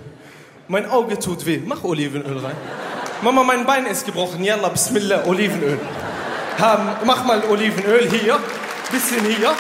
Mein 0.70 0.90
Auge 0.90 1.20
tut 1.20 1.46
weh. 1.46 1.60
Mach 1.66 1.84
Olivenöl 1.84 2.38
rein. 2.38 2.56
Mama, 3.22 3.44
mein 3.44 3.66
Bein 3.66 3.86
ist 3.86 4.06
gebrochen. 4.06 4.44
Yalla, 4.44 4.70
Bismillah, 4.70 5.26
Olivenöl. 5.28 5.80
Haben, 6.58 6.90
mach 7.06 7.26
mal 7.26 7.44
Olivenöl 7.44 8.10
hier, 8.10 8.40
bisschen 8.92 9.24
hier. 9.26 9.54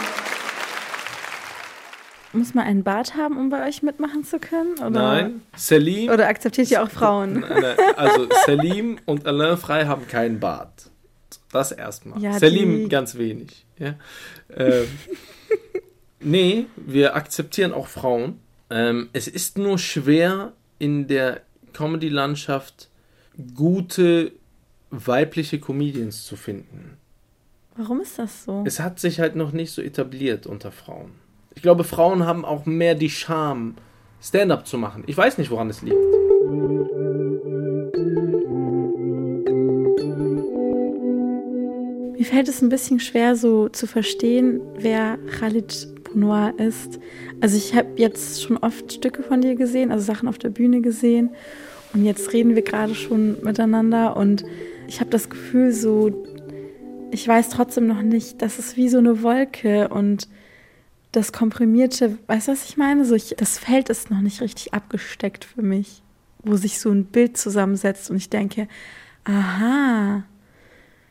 Muss 2.33 2.53
man 2.53 2.65
einen 2.65 2.83
Bart 2.83 3.15
haben, 3.15 3.37
um 3.37 3.49
bei 3.49 3.67
euch 3.67 3.83
mitmachen 3.83 4.23
zu 4.23 4.37
können? 4.39 4.73
Oder? 4.79 4.89
Nein, 4.89 5.41
Selim. 5.55 6.09
Oder 6.11 6.27
akzeptiert 6.27 6.69
ihr 6.69 6.83
auch 6.83 6.89
Frauen? 6.89 7.39
Nein, 7.39 7.61
nein, 7.61 7.77
Also 7.95 8.27
Selim 8.45 8.99
und 9.05 9.25
Alain 9.25 9.57
Frey 9.57 9.85
haben 9.85 10.07
keinen 10.07 10.39
Bart. 10.39 10.89
Das 11.51 11.71
erstmal. 11.71 12.21
Ja, 12.21 12.37
Selim 12.37 12.83
die- 12.83 12.89
ganz 12.89 13.15
wenig. 13.15 13.65
Ja. 13.79 13.95
Ähm, 14.55 14.87
nee, 16.19 16.65
wir 16.75 17.15
akzeptieren 17.15 17.71
auch 17.73 17.87
Frauen. 17.87 18.39
Ähm, 18.69 19.09
es 19.13 19.27
ist 19.29 19.57
nur 19.57 19.77
schwer 19.79 20.51
in 20.79 21.07
der 21.07 21.41
Comedy-Landschaft 21.73 22.89
gute 23.55 24.33
weibliche 24.89 25.59
Comedians 25.59 26.25
zu 26.25 26.35
finden. 26.35 26.97
Warum 27.75 28.01
ist 28.01 28.17
das 28.19 28.43
so? 28.45 28.63
Es 28.65 28.79
hat 28.79 28.99
sich 28.99 29.19
halt 29.19 29.35
noch 29.35 29.51
nicht 29.51 29.71
so 29.71 29.81
etabliert 29.81 30.45
unter 30.47 30.71
Frauen. 30.71 31.11
Ich 31.57 31.63
glaube, 31.63 31.83
Frauen 31.83 32.23
haben 32.23 32.45
auch 32.45 32.67
mehr 32.67 32.93
die 32.93 33.09
Charme, 33.09 33.73
Stand-up 34.21 34.67
zu 34.67 34.77
machen. 34.77 35.03
Ich 35.07 35.17
weiß 35.17 35.39
nicht, 35.39 35.49
woran 35.49 35.71
es 35.71 35.81
liegt. 35.81 35.97
Mir 42.15 42.25
fällt 42.25 42.47
es 42.47 42.61
ein 42.61 42.69
bisschen 42.69 42.99
schwer, 42.99 43.35
so 43.35 43.69
zu 43.69 43.87
verstehen, 43.87 44.61
wer 44.77 45.17
Khalid 45.39 46.03
Bonoir 46.03 46.53
ist. 46.59 46.99
Also 47.41 47.57
ich 47.57 47.73
habe 47.73 47.87
jetzt 47.95 48.43
schon 48.43 48.57
oft 48.57 48.93
Stücke 48.93 49.23
von 49.23 49.41
dir 49.41 49.55
gesehen, 49.55 49.91
also 49.91 50.05
Sachen 50.05 50.29
auf 50.29 50.37
der 50.37 50.49
Bühne 50.49 50.81
gesehen. 50.81 51.31
Und 51.91 52.05
jetzt 52.05 52.33
reden 52.33 52.53
wir 52.53 52.61
gerade 52.61 52.93
schon 52.93 53.41
miteinander 53.41 54.15
und 54.15 54.45
ich 54.87 54.99
habe 54.99 55.09
das 55.09 55.27
Gefühl, 55.27 55.71
so, 55.71 56.23
ich 57.09 57.27
weiß 57.27 57.49
trotzdem 57.49 57.87
noch 57.87 58.03
nicht, 58.03 58.43
das 58.43 58.59
ist 58.59 58.77
wie 58.77 58.89
so 58.89 58.99
eine 58.99 59.23
Wolke 59.23 59.87
und 59.87 60.27
das 61.17 61.31
Komprimierte, 61.33 62.17
weißt 62.27 62.47
du, 62.47 62.51
was 62.51 62.63
ich 62.69 62.77
meine? 62.77 63.03
So, 63.05 63.15
ich, 63.15 63.33
das 63.37 63.57
Feld 63.57 63.89
ist 63.89 64.11
noch 64.11 64.21
nicht 64.21 64.39
richtig 64.41 64.73
abgesteckt 64.73 65.45
für 65.45 65.61
mich, 65.63 66.01
wo 66.43 66.55
sich 66.55 66.79
so 66.79 66.91
ein 66.91 67.05
Bild 67.05 67.37
zusammensetzt 67.37 68.09
und 68.11 68.17
ich 68.17 68.29
denke, 68.29 68.67
aha, 69.25 70.23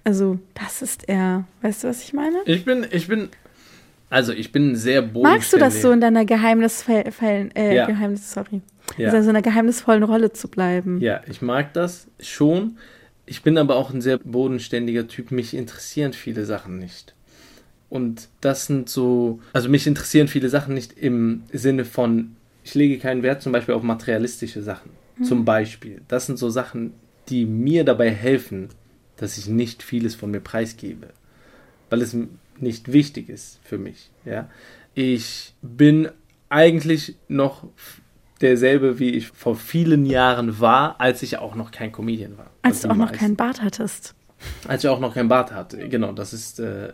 also 0.04 0.38
das 0.54 0.82
ist 0.82 1.08
er. 1.08 1.44
Weißt 1.62 1.82
du, 1.84 1.88
was 1.88 2.02
ich 2.02 2.12
meine? 2.12 2.36
Ich 2.46 2.64
bin, 2.64 2.86
ich 2.90 3.08
bin, 3.08 3.28
also 4.08 4.32
ich 4.32 4.52
bin 4.52 4.76
sehr 4.76 5.02
bodenständig. 5.02 5.32
Magst 5.38 5.52
du 5.52 5.58
das 5.58 5.82
so 5.82 5.90
in 5.90 6.00
deiner 6.00 6.24
geheimnisvollen, 6.24 7.54
äh, 7.56 7.74
Ja. 7.74 7.86
Geheimnis, 7.86 8.32
sorry, 8.32 8.62
Ja. 8.96 9.10
also 9.10 9.28
in 9.30 9.36
einer 9.36 9.42
geheimnisvollen 9.42 10.04
Rolle 10.04 10.32
zu 10.32 10.46
bleiben? 10.48 11.00
Ja, 11.00 11.20
ich 11.28 11.42
mag 11.42 11.72
das 11.74 12.06
schon. 12.20 12.78
Ich 13.26 13.42
bin 13.42 13.58
aber 13.58 13.74
auch 13.74 13.92
ein 13.92 14.00
sehr 14.00 14.18
bodenständiger 14.18 15.08
Typ. 15.08 15.32
Mich 15.32 15.52
interessieren 15.54 16.12
viele 16.12 16.44
Sachen 16.44 16.78
nicht. 16.78 17.15
Und 17.88 18.28
das 18.40 18.66
sind 18.66 18.88
so, 18.88 19.40
also 19.52 19.68
mich 19.68 19.86
interessieren 19.86 20.28
viele 20.28 20.48
Sachen 20.48 20.74
nicht 20.74 20.98
im 20.98 21.44
Sinne 21.52 21.84
von, 21.84 22.36
ich 22.64 22.74
lege 22.74 22.98
keinen 22.98 23.22
Wert 23.22 23.42
zum 23.42 23.52
Beispiel 23.52 23.74
auf 23.74 23.82
materialistische 23.82 24.62
Sachen. 24.62 24.90
Zum 25.22 25.44
Beispiel. 25.46 26.02
Das 26.08 26.26
sind 26.26 26.38
so 26.38 26.50
Sachen, 26.50 26.92
die 27.28 27.46
mir 27.46 27.84
dabei 27.84 28.10
helfen, 28.10 28.68
dass 29.16 29.38
ich 29.38 29.46
nicht 29.46 29.82
vieles 29.82 30.14
von 30.14 30.30
mir 30.30 30.40
preisgebe. 30.40 31.08
Weil 31.88 32.02
es 32.02 32.14
nicht 32.58 32.92
wichtig 32.92 33.28
ist 33.28 33.60
für 33.64 33.78
mich. 33.78 34.10
Ja? 34.24 34.50
Ich 34.94 35.54
bin 35.62 36.08
eigentlich 36.48 37.16
noch 37.28 37.64
derselbe, 38.40 38.98
wie 38.98 39.10
ich 39.10 39.28
vor 39.28 39.56
vielen 39.56 40.04
Jahren 40.04 40.60
war, 40.60 41.00
als 41.00 41.22
ich 41.22 41.38
auch 41.38 41.54
noch 41.54 41.70
kein 41.70 41.92
Comedian 41.92 42.36
war. 42.36 42.50
Als 42.62 42.82
du 42.82 42.88
die 42.88 42.92
auch 42.92 42.96
noch 42.96 43.06
meisten. 43.06 43.18
keinen 43.18 43.36
Bart 43.36 43.62
hattest. 43.62 44.14
Als 44.68 44.84
ich 44.84 44.90
auch 44.90 45.00
noch 45.00 45.14
kein 45.14 45.28
Bart 45.28 45.52
hatte. 45.52 45.88
Genau, 45.88 46.12
das 46.12 46.34
ist 46.34 46.60
äh, 46.60 46.92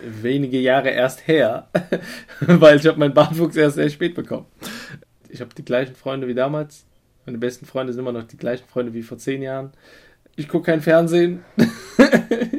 wenige 0.00 0.58
Jahre 0.58 0.90
erst 0.90 1.26
her, 1.26 1.68
weil 2.40 2.78
ich 2.78 2.86
habe 2.86 2.98
meinen 2.98 3.14
Bartwuchs 3.14 3.56
erst 3.56 3.76
sehr 3.76 3.90
spät 3.90 4.14
bekommen. 4.14 4.46
Ich 5.28 5.40
habe 5.40 5.54
die 5.54 5.64
gleichen 5.64 5.94
Freunde 5.94 6.28
wie 6.28 6.34
damals. 6.34 6.84
Meine 7.24 7.38
besten 7.38 7.66
Freunde 7.66 7.92
sind 7.92 8.02
immer 8.02 8.12
noch 8.12 8.24
die 8.24 8.36
gleichen 8.36 8.66
Freunde 8.68 8.94
wie 8.94 9.02
vor 9.02 9.18
zehn 9.18 9.42
Jahren. 9.42 9.72
Ich 10.36 10.48
gucke 10.48 10.66
kein 10.66 10.82
Fernsehen. 10.82 11.44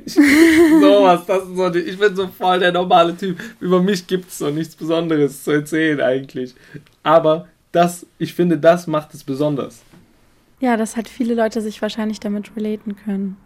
ich, 0.05 0.13
sowas, 0.13 1.25
das 1.25 1.43
ist 1.43 1.55
so, 1.55 1.73
ich 1.73 1.97
bin 1.97 2.15
so 2.15 2.27
voll 2.27 2.59
der 2.59 2.71
normale 2.71 3.15
Typ. 3.15 3.39
Über 3.59 3.81
mich 3.81 4.07
gibt 4.07 4.29
es 4.29 4.39
so 4.39 4.49
nichts 4.49 4.75
Besonderes 4.75 5.43
zu 5.43 5.51
erzählen 5.51 6.01
eigentlich. 6.01 6.55
Aber 7.03 7.47
das, 7.71 8.05
ich 8.17 8.33
finde, 8.33 8.57
das 8.57 8.87
macht 8.87 9.13
es 9.13 9.23
besonders. 9.23 9.83
Ja, 10.59 10.75
dass 10.75 10.95
halt 10.95 11.07
viele 11.07 11.35
Leute 11.35 11.61
sich 11.61 11.81
wahrscheinlich 11.81 12.19
damit 12.19 12.55
relaten 12.55 12.95
können. 12.95 13.37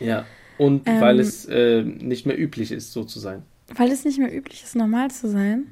Ja. 0.00 0.24
Und 0.58 0.88
Ähm, 0.88 1.00
weil 1.00 1.20
es 1.20 1.44
äh, 1.46 1.82
nicht 1.82 2.26
mehr 2.26 2.38
üblich 2.38 2.72
ist, 2.72 2.92
so 2.92 3.04
zu 3.04 3.18
sein. 3.20 3.42
Weil 3.74 3.90
es 3.92 4.04
nicht 4.04 4.18
mehr 4.18 4.34
üblich 4.34 4.62
ist, 4.64 4.74
normal 4.76 5.10
zu 5.10 5.28
sein. 5.30 5.68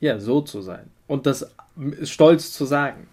Ja, 0.00 0.18
so 0.18 0.40
zu 0.40 0.62
sein. 0.62 0.86
Und 1.06 1.26
das 1.26 1.46
m- 1.76 1.94
stolz 2.04 2.52
zu 2.52 2.64
sagen. 2.64 3.06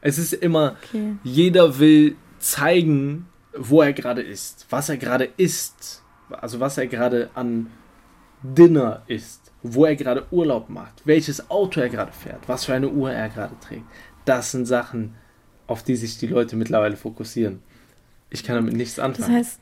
Es 0.00 0.18
ist 0.18 0.32
immer, 0.32 0.76
Okay. 0.88 1.16
jeder 1.24 1.78
will 1.78 2.16
zeigen, 2.38 3.26
wo 3.56 3.82
er 3.82 3.92
gerade 3.92 4.22
ist, 4.22 4.66
was 4.70 4.88
er 4.88 4.96
gerade 4.96 5.28
isst, 5.36 6.02
also 6.30 6.58
was 6.60 6.78
er 6.78 6.86
gerade 6.86 7.30
an 7.34 7.68
Dinner 8.42 9.02
isst, 9.06 9.52
wo 9.62 9.84
er 9.84 9.94
gerade 9.94 10.26
Urlaub 10.32 10.68
macht, 10.68 11.02
welches 11.04 11.50
Auto 11.50 11.80
er 11.80 11.88
gerade 11.88 12.12
fährt, 12.12 12.48
was 12.48 12.64
für 12.64 12.74
eine 12.74 12.88
Uhr 12.88 13.12
er 13.12 13.28
gerade 13.28 13.54
trägt. 13.60 13.84
Das 14.24 14.50
sind 14.50 14.66
Sachen, 14.66 15.14
auf 15.66 15.82
die 15.82 15.94
sich 15.96 16.18
die 16.18 16.26
Leute 16.26 16.56
mittlerweile 16.56 16.96
fokussieren. 16.96 17.60
Ich 18.30 18.42
kann 18.42 18.56
damit 18.56 18.74
nichts 18.74 18.96
Das 18.96 19.04
anfangen. 19.04 19.36
heißt, 19.36 19.60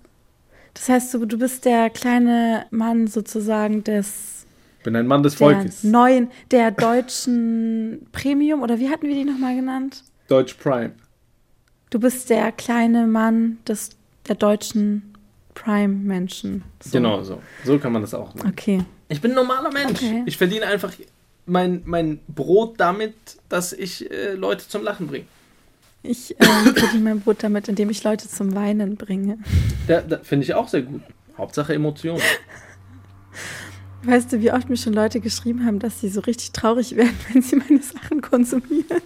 das 0.74 0.88
heißt, 0.88 1.14
du, 1.14 1.24
du 1.26 1.38
bist 1.38 1.64
der 1.64 1.90
kleine 1.90 2.66
Mann 2.70 3.06
sozusagen 3.06 3.84
des 3.84 4.46
ich 4.78 4.84
bin 4.84 4.96
ein 4.96 5.06
Mann 5.06 5.22
des 5.22 5.36
der 5.36 5.50
Volkes. 5.50 5.84
neuen, 5.84 6.30
der 6.50 6.70
deutschen 6.70 8.06
Premium 8.12 8.62
oder 8.62 8.78
wie 8.78 8.88
hatten 8.88 9.06
wir 9.06 9.14
die 9.14 9.24
nochmal 9.24 9.54
genannt? 9.54 10.04
Deutsch 10.28 10.54
Prime. 10.54 10.92
Du 11.90 12.00
bist 12.00 12.30
der 12.30 12.50
kleine 12.52 13.06
Mann 13.06 13.58
des 13.68 13.90
der 14.26 14.36
deutschen 14.36 15.14
Prime-Menschen. 15.54 16.62
So. 16.82 16.90
Genau 16.92 17.22
so. 17.22 17.42
So 17.64 17.78
kann 17.78 17.92
man 17.92 18.02
das 18.02 18.14
auch 18.14 18.34
nennen. 18.34 18.48
Okay. 18.48 18.82
Ich 19.08 19.20
bin 19.20 19.32
ein 19.32 19.34
normaler 19.34 19.70
Mensch. 19.72 20.02
Okay. 20.02 20.22
Ich 20.24 20.38
verdiene 20.38 20.66
einfach 20.66 20.92
mein, 21.46 21.82
mein 21.84 22.20
Brot 22.28 22.74
damit, 22.78 23.14
dass 23.48 23.72
ich 23.72 24.10
äh, 24.10 24.34
Leute 24.34 24.66
zum 24.66 24.82
Lachen 24.82 25.08
bringe. 25.08 25.26
Ich 26.02 26.34
ähm, 26.40 26.74
verdiene 26.74 27.04
mein 27.04 27.20
Brot 27.20 27.42
damit, 27.42 27.68
indem 27.68 27.90
ich 27.90 28.02
Leute 28.04 28.28
zum 28.28 28.54
Weinen 28.54 28.96
bringe. 28.96 29.38
Da, 29.86 30.00
da 30.00 30.18
finde 30.18 30.44
ich 30.44 30.54
auch 30.54 30.68
sehr 30.68 30.82
gut. 30.82 31.02
Hauptsache 31.36 31.74
Emotionen. 31.74 32.20
Weißt 34.02 34.32
du, 34.32 34.40
wie 34.40 34.50
oft 34.50 34.68
mir 34.70 34.76
schon 34.76 34.94
Leute 34.94 35.20
geschrieben 35.20 35.64
haben, 35.66 35.78
dass 35.78 36.00
sie 36.00 36.08
so 36.08 36.20
richtig 36.20 36.52
traurig 36.52 36.96
werden, 36.96 37.16
wenn 37.32 37.42
sie 37.42 37.56
meine 37.56 37.82
Sachen 37.82 38.20
konsumieren? 38.20 39.02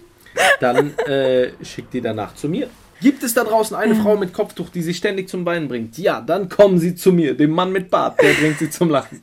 Dann 0.59 0.97
äh, 0.99 1.51
schickt 1.63 1.93
die 1.93 2.01
danach 2.01 2.35
zu 2.35 2.49
mir. 2.49 2.69
Gibt 3.01 3.23
es 3.23 3.33
da 3.33 3.43
draußen 3.43 3.75
eine 3.75 3.93
Ähm. 3.93 4.01
Frau 4.01 4.15
mit 4.15 4.31
Kopftuch, 4.33 4.69
die 4.69 4.81
sie 4.81 4.93
ständig 4.93 5.27
zum 5.27 5.45
Weinen 5.45 5.67
bringt? 5.67 5.97
Ja, 5.97 6.21
dann 6.21 6.47
kommen 6.47 6.79
sie 6.79 6.95
zu 6.95 7.11
mir, 7.11 7.35
dem 7.35 7.51
Mann 7.51 7.71
mit 7.71 7.89
Bart, 7.89 8.21
der 8.21 8.33
bringt 8.33 8.57
sie 8.59 8.69
zum 8.69 8.89
Lachen. 8.89 9.21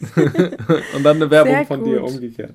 Und 0.94 1.02
dann 1.04 1.16
eine 1.16 1.30
Werbung 1.30 1.54
Sehr 1.54 1.66
von 1.66 1.84
dir 1.84 2.00
gut. 2.00 2.10
umgekehrt. 2.10 2.54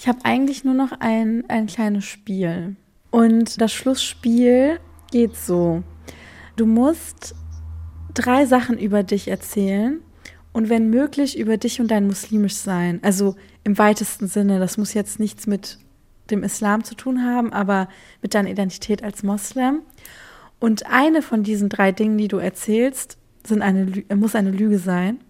Ich 0.00 0.08
habe 0.08 0.20
eigentlich 0.22 0.64
nur 0.64 0.72
noch 0.72 0.92
ein, 1.00 1.44
ein 1.48 1.66
kleines 1.66 2.06
Spiel. 2.06 2.74
Und 3.10 3.60
das 3.60 3.70
Schlussspiel 3.70 4.80
geht 5.10 5.36
so. 5.36 5.82
Du 6.56 6.64
musst 6.64 7.34
drei 8.14 8.46
Sachen 8.46 8.78
über 8.78 9.02
dich 9.02 9.28
erzählen 9.28 10.00
und 10.54 10.70
wenn 10.70 10.88
möglich 10.88 11.38
über 11.38 11.58
dich 11.58 11.82
und 11.82 11.90
dein 11.90 12.06
muslimisch 12.06 12.54
sein. 12.54 13.00
Also 13.02 13.36
im 13.62 13.76
weitesten 13.76 14.26
Sinne. 14.26 14.58
Das 14.58 14.78
muss 14.78 14.94
jetzt 14.94 15.20
nichts 15.20 15.46
mit 15.46 15.76
dem 16.30 16.44
Islam 16.44 16.82
zu 16.82 16.94
tun 16.94 17.22
haben, 17.22 17.52
aber 17.52 17.86
mit 18.22 18.34
deiner 18.34 18.48
Identität 18.48 19.04
als 19.04 19.22
Moslem. 19.22 19.80
Und 20.60 20.86
eine 20.86 21.20
von 21.20 21.42
diesen 21.42 21.68
drei 21.68 21.92
Dingen, 21.92 22.16
die 22.16 22.28
du 22.28 22.38
erzählst, 22.38 23.18
sind 23.46 23.60
eine, 23.60 24.02
muss 24.14 24.34
eine 24.34 24.50
Lüge 24.50 24.78
sein. 24.78 25.20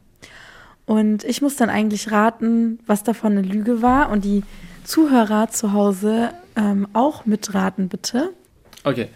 Und 0.87 1.25
ich 1.25 1.41
muss 1.43 1.57
dann 1.57 1.71
eigentlich 1.71 2.11
raten, 2.11 2.81
was 2.87 3.05
davon 3.05 3.33
eine 3.33 3.43
Lüge 3.43 3.83
war. 3.83 4.11
Und 4.11 4.25
die 4.25 4.43
Zuhörer 4.85 5.49
zu 5.51 5.73
Hause 5.73 6.31
ähm, 6.57 6.89
auch 6.93 7.27
mitraten, 7.27 7.89
bitte. 7.89 8.31
Okay. 8.85 9.09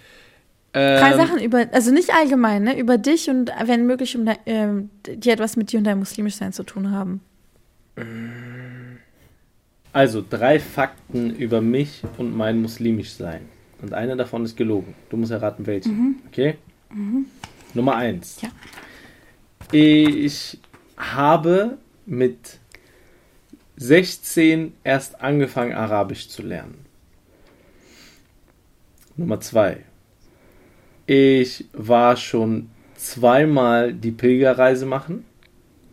Drei 0.73 1.13
Ähm, 1.13 1.17
Sachen 1.17 1.41
über, 1.41 1.67
also 1.73 1.93
nicht 1.93 2.13
allgemein, 2.13 2.65
ne? 2.65 2.79
Über 2.79 2.99
dich 2.99 3.31
und 3.31 3.53
wenn 3.65 3.87
möglich, 3.87 4.17
um 4.17 4.29
ähm, 4.45 4.91
die 5.07 5.31
etwas 5.31 5.57
mit 5.57 5.71
dir 5.71 5.79
und 5.79 5.85
deinem 5.85 6.01
muslimisch 6.01 6.35
sein 6.35 6.53
zu 6.53 6.65
tun 6.65 6.91
haben. 6.91 7.21
Also 9.93 10.25
drei 10.29 10.59
Fakten 10.59 11.31
über 11.37 11.61
mich 11.61 12.03
und 12.19 12.37
mein 12.37 12.61
muslimisch 12.61 13.13
sein. 13.13 13.43
Und 13.83 13.95
einer 13.95 14.17
davon 14.17 14.45
ist 14.45 14.57
gelogen. 14.57 14.95
Du 15.11 15.17
musst 15.17 15.31
erraten, 15.31 15.65
welche. 15.67 15.91
Okay? 16.27 16.57
Nummer 17.73 17.95
eins. 17.95 18.41
Ja. 18.43 18.49
Ich 19.71 20.59
habe 20.97 21.79
mit 22.07 22.59
16 23.77 24.73
erst 24.85 25.21
angefangen, 25.21 25.73
Arabisch 25.73 26.29
zu 26.29 26.43
lernen. 26.43 26.85
Nummer 29.17 29.41
2. 29.41 29.85
Ich 31.07 31.67
war 31.73 32.17
schon 32.17 32.71
zweimal 32.97 33.93
die 33.93 34.11
Pilgerreise 34.11 34.87
machen. 34.87 35.25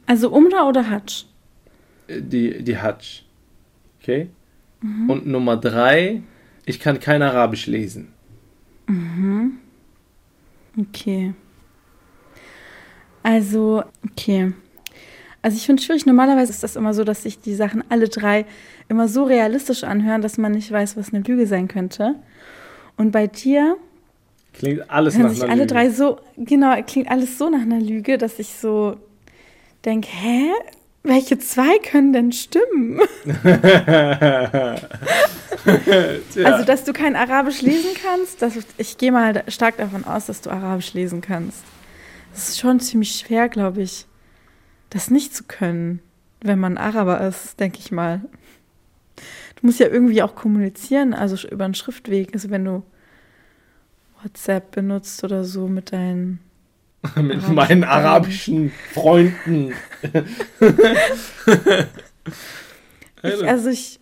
Also 0.06 0.30
Umrah 0.32 0.68
oder 0.68 0.90
Hajj? 0.90 1.26
Äh, 2.08 2.22
Die, 2.22 2.64
die 2.64 2.78
Hajj. 2.78 3.24
Okay? 4.00 4.30
Und 5.08 5.28
Nummer 5.28 5.58
3. 5.58 6.24
Ich 6.66 6.80
kann 6.80 7.00
kein 7.00 7.22
Arabisch 7.22 7.68
lesen. 7.68 8.14
Okay. 10.80 11.34
Also, 13.24 13.84
okay. 14.10 14.54
Also 15.42 15.58
ich 15.58 15.66
finde 15.66 15.80
es 15.80 15.86
schwierig. 15.86 16.06
Normalerweise 16.06 16.52
ist 16.52 16.64
das 16.64 16.76
immer 16.76 16.94
so, 16.94 17.04
dass 17.04 17.24
sich 17.24 17.40
die 17.40 17.56
Sachen 17.56 17.84
alle 17.90 18.10
drei 18.10 18.46
immer 18.90 19.08
so 19.08 19.24
realistisch 19.24 19.84
anhören, 19.84 20.22
dass 20.22 20.38
man 20.38 20.52
nicht 20.52 20.72
weiß, 20.72 20.98
was 20.98 21.14
eine 21.14 21.24
Lüge 21.24 21.48
sein 21.48 21.68
könnte. 21.68 22.16
Und 22.98 23.12
bei 23.12 23.28
dir 23.28 23.78
Klingt 24.54 24.90
alles 24.90 25.18
nach 25.18 25.32
einer 25.32 25.44
alle 25.44 25.62
Lüge. 25.62 25.68
drei 25.68 25.90
so, 25.90 26.20
genau, 26.38 26.76
klingt 26.84 27.10
alles 27.10 27.38
so 27.38 27.50
nach 27.50 27.62
einer 27.62 27.80
Lüge, 27.80 28.18
dass 28.18 28.38
ich 28.40 28.54
so 28.54 28.98
denke, 29.86 30.10
hä? 30.12 30.50
Welche 31.04 31.40
zwei 31.40 31.80
können 31.80 32.14
denn 32.14 32.32
stimmen? 32.32 33.00
Also, 36.44 36.66
dass 36.66 36.84
du 36.84 36.94
kein 36.94 37.16
Arabisch 37.16 37.62
lesen 37.62 37.92
kannst, 38.04 38.42
das, 38.42 38.54
ich 38.78 38.98
gehe 38.98 39.12
mal 39.12 39.44
stark 39.48 39.78
davon 39.78 40.06
aus, 40.06 40.26
dass 40.26 40.42
du 40.42 40.50
Arabisch 40.50 40.94
lesen 40.94 41.22
kannst. 41.22 41.60
Das 42.34 42.50
ist 42.50 42.60
schon 42.60 42.80
ziemlich 42.80 43.16
schwer, 43.16 43.50
glaube 43.50 43.82
ich, 43.82 44.06
das 44.92 45.10
nicht 45.10 45.36
zu 45.36 45.46
können, 45.46 46.00
wenn 46.42 46.60
man 46.60 46.78
Araber 46.78 47.22
ist, 47.22 47.60
denke 47.60 47.80
ich 47.80 47.92
mal. 47.92 48.22
Du 49.56 49.66
musst 49.66 49.80
ja 49.80 49.88
irgendwie 49.88 50.22
auch 50.22 50.36
kommunizieren, 50.36 51.14
also 51.14 51.48
über 51.48 51.66
einen 51.66 51.74
Schriftweg. 51.74 52.34
Also 52.34 52.50
wenn 52.50 52.66
du 52.66 52.84
WhatsApp 54.22 54.72
benutzt 54.72 55.24
oder 55.24 55.44
so 55.44 55.68
mit 55.68 55.92
deinen. 55.92 56.40
mit 57.16 57.38
arabischen 57.38 57.56
meinen 57.56 57.84
arabischen 57.84 58.72
Freunden. 58.94 59.74
Ich, 63.24 63.48
also 63.48 63.70
ich. 63.70 64.00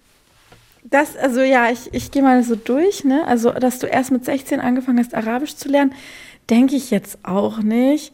Das, 0.85 1.17
also 1.17 1.41
ja, 1.41 1.69
ich, 1.69 1.93
ich 1.93 2.09
gehe 2.09 2.21
mal 2.21 2.41
so 2.41 2.55
durch, 2.55 3.03
ne? 3.03 3.25
Also, 3.27 3.51
dass 3.51 3.79
du 3.79 3.87
erst 3.87 4.11
mit 4.11 4.23
16 4.23 4.61
angefangen 4.61 4.97
hast, 4.97 5.13
Arabisch 5.13 5.55
zu 5.55 5.67
lernen, 5.67 5.93
denke 6.49 6.75
ich 6.75 6.89
jetzt 6.89 7.19
auch 7.23 7.59
nicht, 7.59 8.13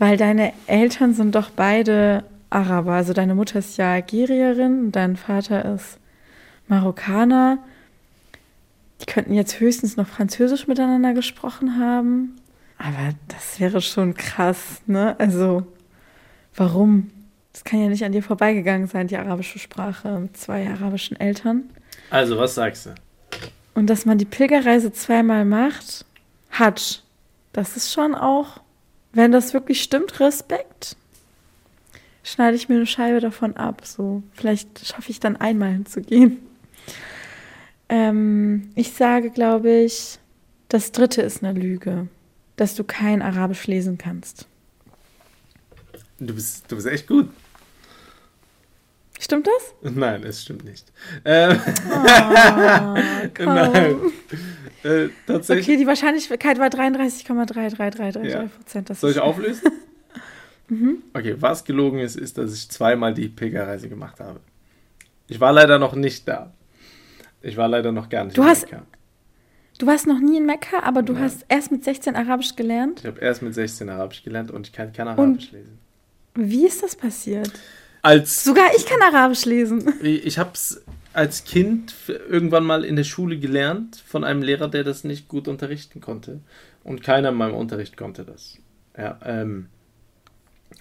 weil 0.00 0.16
deine 0.16 0.54
Eltern 0.66 1.12
sind 1.12 1.34
doch 1.34 1.50
beide 1.50 2.24
Araber. 2.48 2.94
Also 2.94 3.12
deine 3.12 3.34
Mutter 3.34 3.58
ist 3.58 3.76
ja 3.76 3.92
Algerierin 3.92 4.90
dein 4.90 5.16
Vater 5.16 5.74
ist 5.74 5.98
Marokkaner. 6.68 7.58
Die 9.02 9.06
könnten 9.06 9.34
jetzt 9.34 9.60
höchstens 9.60 9.98
noch 9.98 10.06
Französisch 10.06 10.66
miteinander 10.66 11.12
gesprochen 11.12 11.78
haben. 11.78 12.36
Aber 12.78 13.14
das 13.28 13.60
wäre 13.60 13.82
schon 13.82 14.14
krass, 14.14 14.80
ne? 14.86 15.16
Also, 15.18 15.66
warum? 16.54 17.10
Das 17.52 17.64
kann 17.64 17.80
ja 17.80 17.88
nicht 17.88 18.04
an 18.04 18.12
dir 18.12 18.22
vorbeigegangen 18.22 18.86
sein, 18.86 19.06
die 19.06 19.18
arabische 19.18 19.58
Sprache 19.58 20.18
mit 20.18 20.36
zwei 20.36 20.66
arabischen 20.66 21.20
Eltern. 21.20 21.64
Also, 22.08 22.38
was 22.38 22.54
sagst 22.54 22.86
du? 22.86 22.94
Und 23.74 23.88
dass 23.88 24.06
man 24.06 24.16
die 24.16 24.24
Pilgerreise 24.24 24.92
zweimal 24.92 25.44
macht, 25.44 26.06
Hajj, 26.52 27.00
das 27.52 27.76
ist 27.76 27.92
schon 27.92 28.14
auch, 28.14 28.60
wenn 29.12 29.32
das 29.32 29.54
wirklich 29.54 29.82
stimmt, 29.82 30.20
Respekt. 30.20 30.96
Schneide 32.22 32.56
ich 32.56 32.68
mir 32.68 32.76
eine 32.76 32.86
Scheibe 32.86 33.20
davon 33.20 33.56
ab. 33.56 33.82
So, 33.84 34.22
vielleicht 34.32 34.86
schaffe 34.86 35.10
ich 35.10 35.20
dann 35.20 35.36
einmal 35.36 35.72
hinzugehen. 35.72 36.38
Ähm, 37.88 38.70
ich 38.76 38.92
sage, 38.92 39.30
glaube 39.30 39.70
ich, 39.70 40.18
das 40.68 40.92
dritte 40.92 41.22
ist 41.22 41.42
eine 41.42 41.58
Lüge, 41.58 42.06
dass 42.56 42.76
du 42.76 42.84
kein 42.84 43.22
Arabisch 43.22 43.66
lesen 43.66 43.98
kannst. 43.98 44.46
Du 46.20 46.34
bist, 46.34 46.70
du 46.70 46.76
bist 46.76 46.86
echt 46.86 47.08
gut. 47.08 47.30
Stimmt 49.22 49.46
das? 49.46 49.92
Nein, 49.94 50.24
es 50.24 50.42
stimmt 50.42 50.64
nicht. 50.64 50.90
Ähm, 51.24 51.60
Oh. 53.38 53.44
Nein. 53.44 53.96
äh, 54.82 55.08
tatsächlich. 55.26 55.68
Okay, 55.68 55.76
die 55.76 55.86
Wahrscheinlichkeit 55.86 56.58
war 56.58 56.68
33,3333 56.68 58.24
Ja. 58.24 58.44
Prozent. 58.46 58.88
Soll 58.96 59.10
ich 59.12 59.20
auflösen? 59.20 59.70
Mhm. 60.72 61.02
Okay, 61.14 61.34
was 61.36 61.64
gelogen 61.64 61.98
ist, 61.98 62.14
ist, 62.14 62.38
dass 62.38 62.54
ich 62.54 62.68
zweimal 62.70 63.12
die 63.12 63.28
Pilgerreise 63.28 63.88
gemacht 63.88 64.20
habe. 64.20 64.38
Ich 65.26 65.40
war 65.40 65.52
leider 65.52 65.80
noch 65.80 65.96
nicht 65.96 66.28
da. 66.28 66.52
Ich 67.42 67.56
war 67.56 67.66
leider 67.66 67.90
noch 67.90 68.08
gar 68.08 68.22
nicht 68.24 68.38
Du 68.38 68.42
in 68.42 68.48
hast- 68.48 68.70
Mekka. 68.70 68.86
Du 69.78 69.86
warst 69.88 70.06
noch 70.06 70.20
nie 70.20 70.36
in 70.36 70.46
Mekka, 70.46 70.78
aber 70.84 71.02
du 71.02 71.12
Nein. 71.14 71.24
hast 71.24 71.44
erst 71.48 71.72
mit 71.72 71.82
16 71.82 72.14
Arabisch 72.14 72.54
gelernt. 72.54 73.00
Ich 73.00 73.06
habe 73.06 73.20
erst 73.20 73.42
mit 73.42 73.52
16 73.52 73.88
Arabisch 73.88 74.22
gelernt 74.22 74.52
und 74.52 74.68
ich 74.68 74.72
kann 74.72 74.92
kein 74.92 75.08
Arabisch 75.08 75.50
lesen. 75.50 75.76
Wie 76.36 76.64
ist 76.68 76.84
das 76.84 76.94
passiert? 76.94 77.50
Als 78.02 78.44
Sogar 78.44 78.66
ich 78.76 78.86
kann 78.86 79.00
Arabisch 79.02 79.44
lesen. 79.44 79.92
ich 80.02 80.38
habe 80.38 80.50
es 80.54 80.82
als 81.12 81.44
Kind 81.44 81.94
irgendwann 82.08 82.64
mal 82.64 82.84
in 82.84 82.96
der 82.96 83.04
Schule 83.04 83.38
gelernt 83.38 84.02
von 84.06 84.24
einem 84.24 84.42
Lehrer, 84.42 84.68
der 84.68 84.84
das 84.84 85.04
nicht 85.04 85.28
gut 85.28 85.48
unterrichten 85.48 86.00
konnte. 86.00 86.40
Und 86.84 87.02
keiner 87.02 87.30
in 87.30 87.34
meinem 87.34 87.54
Unterricht 87.54 87.96
konnte 87.96 88.24
das. 88.24 88.58
Ja, 88.96 89.18
ähm, 89.24 89.68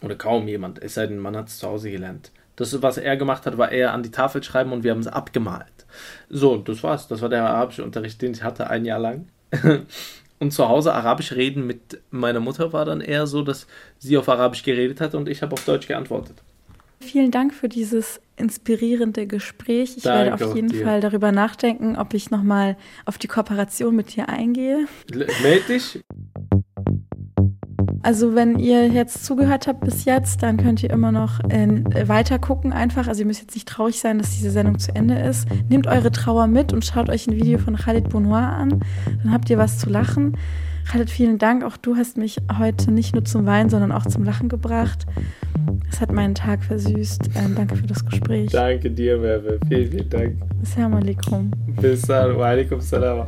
oder 0.02 0.16
kaum 0.16 0.48
jemand, 0.48 0.82
es 0.82 0.94
sei 0.94 1.08
denn, 1.08 1.20
man 1.20 1.36
hat 1.36 1.48
es 1.48 1.58
zu 1.58 1.68
Hause 1.68 1.92
gelernt. 1.92 2.32
Das, 2.56 2.82
was 2.82 2.98
er 2.98 3.18
gemacht 3.18 3.46
hat, 3.46 3.58
war 3.58 3.72
eher 3.72 3.94
an 3.94 4.04
die 4.04 4.12
Tafel 4.12 4.44
schreiben 4.44 4.72
und 4.72 4.84
wir 4.84 4.92
haben 4.92 5.00
es 5.00 5.08
abgemalt. 5.08 5.86
So, 6.30 6.58
das 6.58 6.84
war's. 6.84 7.08
Das 7.08 7.22
war 7.22 7.30
der 7.30 7.44
arabische 7.44 7.84
Unterricht, 7.84 8.22
den 8.22 8.34
ich 8.34 8.44
hatte, 8.44 8.70
ein 8.70 8.86
Jahr 8.86 9.00
lang. 9.00 9.28
Und 10.40 10.52
zu 10.52 10.70
Hause 10.70 10.94
Arabisch 10.94 11.34
reden 11.34 11.68
mit 11.68 12.02
meiner 12.12 12.40
Mutter 12.40 12.72
war 12.72 12.86
dann 12.86 13.02
eher 13.02 13.28
so, 13.28 13.42
dass 13.42 13.68
sie 13.98 14.18
auf 14.18 14.30
Arabisch 14.30 14.64
geredet 14.64 15.02
hat 15.02 15.14
und 15.14 15.28
ich 15.28 15.42
habe 15.42 15.52
auf 15.52 15.66
Deutsch 15.66 15.86
geantwortet. 15.86 16.42
Vielen 17.02 17.32
Dank 17.32 17.54
für 17.54 17.70
dieses 17.70 18.20
inspirierende 18.36 19.26
Gespräch. 19.26 19.96
Ich 19.98 20.04
Danke 20.04 20.32
werde 20.32 20.46
auf 20.46 20.56
jeden 20.56 20.70
dir. 20.70 20.84
Fall 20.84 21.02
darüber 21.02 21.32
nachdenken, 21.32 21.96
ob 21.96 22.14
ich 22.14 22.30
nochmal 22.30 22.78
auf 23.06 23.18
die 23.18 23.28
Kooperation 23.28 23.96
mit 23.96 24.16
dir 24.16 24.30
eingehe. 24.30 24.86
Meld 25.42 25.70
dich. 25.70 26.02
Also 28.02 28.34
wenn 28.34 28.58
ihr 28.60 28.88
jetzt 28.88 29.26
zugehört 29.26 29.68
habt 29.68 29.82
bis 29.82 30.06
jetzt, 30.06 30.42
dann 30.42 30.58
könnt 30.58 30.84
ihr 30.84 30.90
immer 30.90 31.12
noch 31.12 31.40
äh, 31.50 32.08
weiter 32.08 32.40
gucken 32.40 32.72
einfach. 32.72 33.08
Also 33.08 33.22
ihr 33.22 33.26
müsst 33.26 33.42
jetzt 33.42 33.56
nicht 33.56 33.68
traurig 33.68 34.00
sein, 34.00 34.20
dass 34.20 34.32
diese 34.32 34.52
Sendung 34.52 34.80
zu 34.80 34.96
Ende 34.96 35.20
ist. 35.20 35.48
Nehmt 35.70 35.88
eure 35.88 36.12
Trauer 36.12 36.48
mit 36.48 36.72
und 36.72 36.86
schaut 36.86 37.10
euch 37.10 37.28
ein 37.28 37.36
Video 37.36 37.58
von 37.58 37.76
Khalid 37.76 38.10
Bonoir 38.10 38.54
an. 38.54 38.84
Dann 39.24 39.32
habt 39.34 39.50
ihr 39.50 39.58
was 39.58 39.80
zu 39.80 39.90
lachen. 39.90 40.38
Khalid, 40.90 41.12
vielen 41.12 41.38
Dank. 41.38 41.64
Auch 41.64 41.78
du 41.78 41.96
hast 41.96 42.18
mich 42.18 42.38
heute 42.58 42.92
nicht 42.92 43.14
nur 43.14 43.24
zum 43.24 43.46
Weinen, 43.46 43.70
sondern 43.70 43.92
auch 43.92 44.08
zum 44.08 44.24
Lachen 44.24 44.50
gebracht. 44.50 45.06
Es 45.92 46.02
hat 46.02 46.12
meinen 46.12 46.34
Tag 46.34 46.64
versüßt. 46.64 47.30
Ähm, 47.36 47.54
danke 47.56 47.76
für 47.76 47.86
das 47.86 48.04
Gespräch. 48.04 48.50
Danke 48.52 48.90
dir, 48.90 49.18
Merve. 49.20 49.60
Vielen, 49.68 49.92
vielen 49.92 50.10
Dank. 50.10 50.36
Assalamu 50.64 50.98
alaikum. 50.98 51.52
Bis 51.80 52.02
dann. 52.02 52.36
Wa 52.36 52.48
alaikum 52.48 52.82
salam 52.82 53.28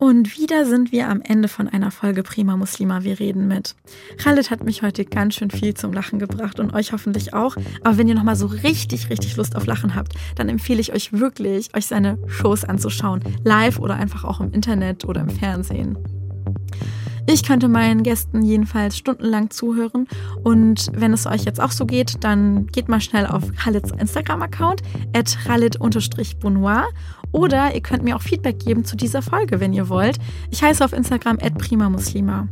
Und 0.00 0.38
wieder 0.38 0.64
sind 0.64 0.92
wir 0.92 1.10
am 1.10 1.20
Ende 1.20 1.46
von 1.46 1.68
einer 1.68 1.90
Folge 1.90 2.22
Prima 2.22 2.56
Muslima, 2.56 3.04
wir 3.04 3.20
reden 3.20 3.46
mit. 3.46 3.74
Khalid 4.16 4.50
hat 4.50 4.64
mich 4.64 4.80
heute 4.80 5.04
ganz 5.04 5.34
schön 5.34 5.50
viel 5.50 5.74
zum 5.74 5.92
Lachen 5.92 6.18
gebracht 6.18 6.58
und 6.58 6.72
euch 6.72 6.92
hoffentlich 6.92 7.34
auch. 7.34 7.54
Aber 7.84 7.98
wenn 7.98 8.08
ihr 8.08 8.14
nochmal 8.14 8.34
so 8.34 8.46
richtig, 8.46 9.10
richtig 9.10 9.36
Lust 9.36 9.54
auf 9.56 9.66
Lachen 9.66 9.94
habt, 9.94 10.14
dann 10.36 10.48
empfehle 10.48 10.80
ich 10.80 10.94
euch 10.94 11.12
wirklich, 11.12 11.76
euch 11.76 11.84
seine 11.84 12.16
Shows 12.28 12.64
anzuschauen. 12.64 13.20
Live 13.44 13.78
oder 13.78 13.96
einfach 13.96 14.24
auch 14.24 14.40
im 14.40 14.52
Internet 14.52 15.04
oder 15.04 15.20
im 15.20 15.28
Fernsehen. 15.28 15.98
Ich 17.26 17.42
könnte 17.44 17.68
meinen 17.68 18.02
Gästen 18.02 18.42
jedenfalls 18.42 18.96
stundenlang 18.96 19.50
zuhören 19.50 20.06
und 20.42 20.90
wenn 20.94 21.12
es 21.12 21.26
euch 21.26 21.44
jetzt 21.44 21.60
auch 21.60 21.72
so 21.72 21.86
geht, 21.86 22.24
dann 22.24 22.66
geht 22.66 22.88
mal 22.88 23.00
schnell 23.00 23.26
auf 23.26 23.52
Khalids 23.56 23.92
Instagram-Account 23.92 24.82
at 25.14 25.36
khalid-bonoir 25.44 26.88
oder 27.32 27.74
ihr 27.74 27.80
könnt 27.80 28.02
mir 28.02 28.16
auch 28.16 28.22
Feedback 28.22 28.58
geben 28.58 28.84
zu 28.84 28.96
dieser 28.96 29.22
Folge, 29.22 29.60
wenn 29.60 29.72
ihr 29.72 29.88
wollt. 29.88 30.18
Ich 30.50 30.62
heiße 30.62 30.84
auf 30.84 30.92
Instagram 30.92 31.38
at 31.40 31.56
primamuslima. 31.58 32.48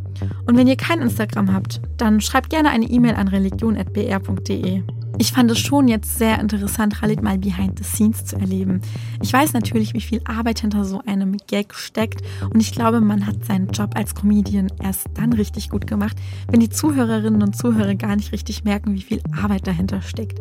Und 0.47 0.57
wenn 0.57 0.67
ihr 0.67 0.77
kein 0.77 1.01
Instagram 1.01 1.53
habt, 1.53 1.81
dann 1.97 2.21
schreibt 2.21 2.51
gerne 2.51 2.71
eine 2.71 2.87
E-Mail 2.87 3.15
an 3.15 3.29
religion.br.de. 3.29 4.83
Ich 5.21 5.33
fand 5.33 5.51
es 5.51 5.59
schon 5.59 5.89
jetzt 5.89 6.17
sehr 6.17 6.39
interessant, 6.39 7.01
Khalid 7.01 7.25
mal 7.25 7.39
behind 7.39 7.77
the 7.77 7.85
scenes 7.85 8.25
zu 8.25 8.37
erleben. 8.37 8.81
Ich 9.21 9.33
weiß 9.33 9.53
natürlich, 9.53 9.93
wie 9.93 10.01
viel 10.01 10.21
Arbeit 10.25 10.61
hinter 10.61 10.85
so 10.85 11.03
einem 11.07 11.37
Gag 11.49 11.75
steckt 11.75 12.23
und 12.53 12.61
ich 12.61 12.71
glaube, 12.71 13.01
man 13.01 13.27
hat 13.27 13.45
seinen 13.45 13.67
Job 13.71 13.97
als 13.97 14.15
Comedian 14.15 14.69
erst 14.81 15.09
dann 15.15 15.33
richtig 15.33 15.71
gut 15.71 15.89
gemacht, 15.89 16.17
wenn 16.49 16.61
die 16.61 16.71
Zuhörerinnen 16.71 17.43
und 17.43 17.57
Zuhörer 17.57 17.97
gar 17.97 18.15
nicht 18.15 18.31
richtig 18.31 18.63
merken, 18.63 18.95
wie 18.95 19.03
viel 19.03 19.21
Arbeit 19.43 19.67
dahinter 19.67 20.03
steckt. 20.03 20.39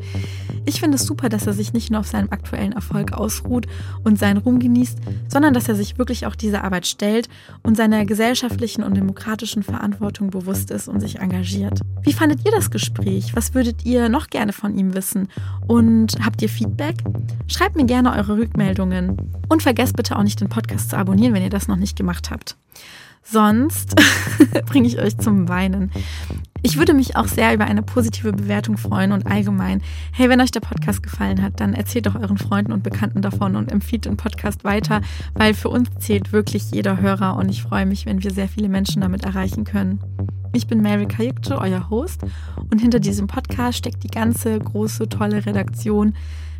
Ich 0.65 0.79
finde 0.79 0.97
es 0.97 1.07
super, 1.07 1.27
dass 1.27 1.47
er 1.47 1.53
sich 1.53 1.73
nicht 1.73 1.89
nur 1.89 2.01
auf 2.01 2.07
seinem 2.07 2.29
aktuellen 2.29 2.73
Erfolg 2.73 3.13
ausruht 3.13 3.65
und 4.03 4.19
seinen 4.19 4.37
Ruhm 4.37 4.59
genießt, 4.59 4.99
sondern 5.27 5.55
dass 5.55 5.67
er 5.67 5.75
sich 5.75 5.97
wirklich 5.97 6.27
auch 6.27 6.35
dieser 6.35 6.63
Arbeit 6.63 6.85
stellt 6.85 7.29
und 7.63 7.77
seiner 7.77 8.05
gesellschaftlichen 8.05 8.83
und 8.83 8.95
demokratischen 8.95 9.63
Verantwortung 9.67 10.29
bewusst 10.29 10.71
ist 10.71 10.87
und 10.87 10.99
sich 10.99 11.19
engagiert. 11.19 11.79
Wie 12.01 12.13
fandet 12.13 12.45
ihr 12.45 12.51
das 12.51 12.71
Gespräch? 12.71 13.35
Was 13.35 13.53
würdet 13.53 13.85
ihr 13.85 14.09
noch 14.09 14.27
gerne 14.27 14.53
von 14.53 14.75
ihm 14.77 14.93
wissen? 14.93 15.27
Und 15.67 16.15
habt 16.23 16.41
ihr 16.41 16.49
Feedback? 16.49 16.95
Schreibt 17.47 17.75
mir 17.75 17.85
gerne 17.85 18.13
eure 18.13 18.37
Rückmeldungen. 18.37 19.17
Und 19.49 19.63
vergesst 19.63 19.95
bitte 19.95 20.15
auch 20.15 20.23
nicht, 20.23 20.41
den 20.41 20.49
Podcast 20.49 20.89
zu 20.89 20.97
abonnieren, 20.97 21.33
wenn 21.33 21.43
ihr 21.43 21.49
das 21.49 21.67
noch 21.67 21.75
nicht 21.75 21.95
gemacht 21.97 22.31
habt. 22.31 22.57
Sonst 23.29 23.95
bringe 24.67 24.87
ich 24.87 24.99
euch 24.99 25.17
zum 25.17 25.49
Weinen. 25.49 25.91
Ich 26.63 26.77
würde 26.77 26.93
mich 26.93 27.15
auch 27.15 27.27
sehr 27.27 27.53
über 27.53 27.65
eine 27.65 27.83
positive 27.83 28.31
Bewertung 28.31 28.77
freuen 28.77 29.11
und 29.11 29.27
allgemein, 29.27 29.81
hey, 30.11 30.29
wenn 30.29 30.41
euch 30.41 30.51
der 30.51 30.61
Podcast 30.61 31.03
gefallen 31.03 31.41
hat, 31.41 31.59
dann 31.59 31.73
erzählt 31.73 32.07
doch 32.07 32.15
euren 32.15 32.37
Freunden 32.37 32.71
und 32.71 32.83
Bekannten 32.83 33.21
davon 33.21 33.55
und 33.55 33.71
empfiehlt 33.71 34.05
den 34.05 34.17
Podcast 34.17 34.63
weiter, 34.63 35.01
weil 35.33 35.53
für 35.53 35.69
uns 35.69 35.89
zählt 35.99 36.31
wirklich 36.31 36.71
jeder 36.71 36.99
Hörer 36.99 37.35
und 37.35 37.49
ich 37.49 37.61
freue 37.61 37.85
mich, 37.85 38.05
wenn 38.05 38.23
wir 38.23 38.31
sehr 38.31 38.47
viele 38.47 38.69
Menschen 38.69 39.01
damit 39.01 39.23
erreichen 39.23 39.65
können. 39.65 39.99
Ich 40.53 40.67
bin 40.67 40.81
Mary 40.81 41.05
Kayukce, 41.05 41.57
euer 41.57 41.89
Host 41.89 42.21
und 42.71 42.79
hinter 42.79 42.99
diesem 42.99 43.27
Podcast 43.27 43.77
steckt 43.77 44.03
die 44.03 44.09
ganze 44.09 44.57
große, 44.57 45.09
tolle 45.09 45.45
Redaktion 45.45 46.15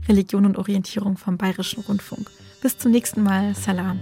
Religion 0.08 0.46
und 0.46 0.58
Orientierung 0.58 1.18
vom 1.18 1.38
Bayerischen 1.38 1.84
Rundfunk. 1.84 2.30
Bis 2.62 2.78
zum 2.78 2.92
nächsten 2.92 3.24
Mal. 3.24 3.56
Salam. 3.56 4.00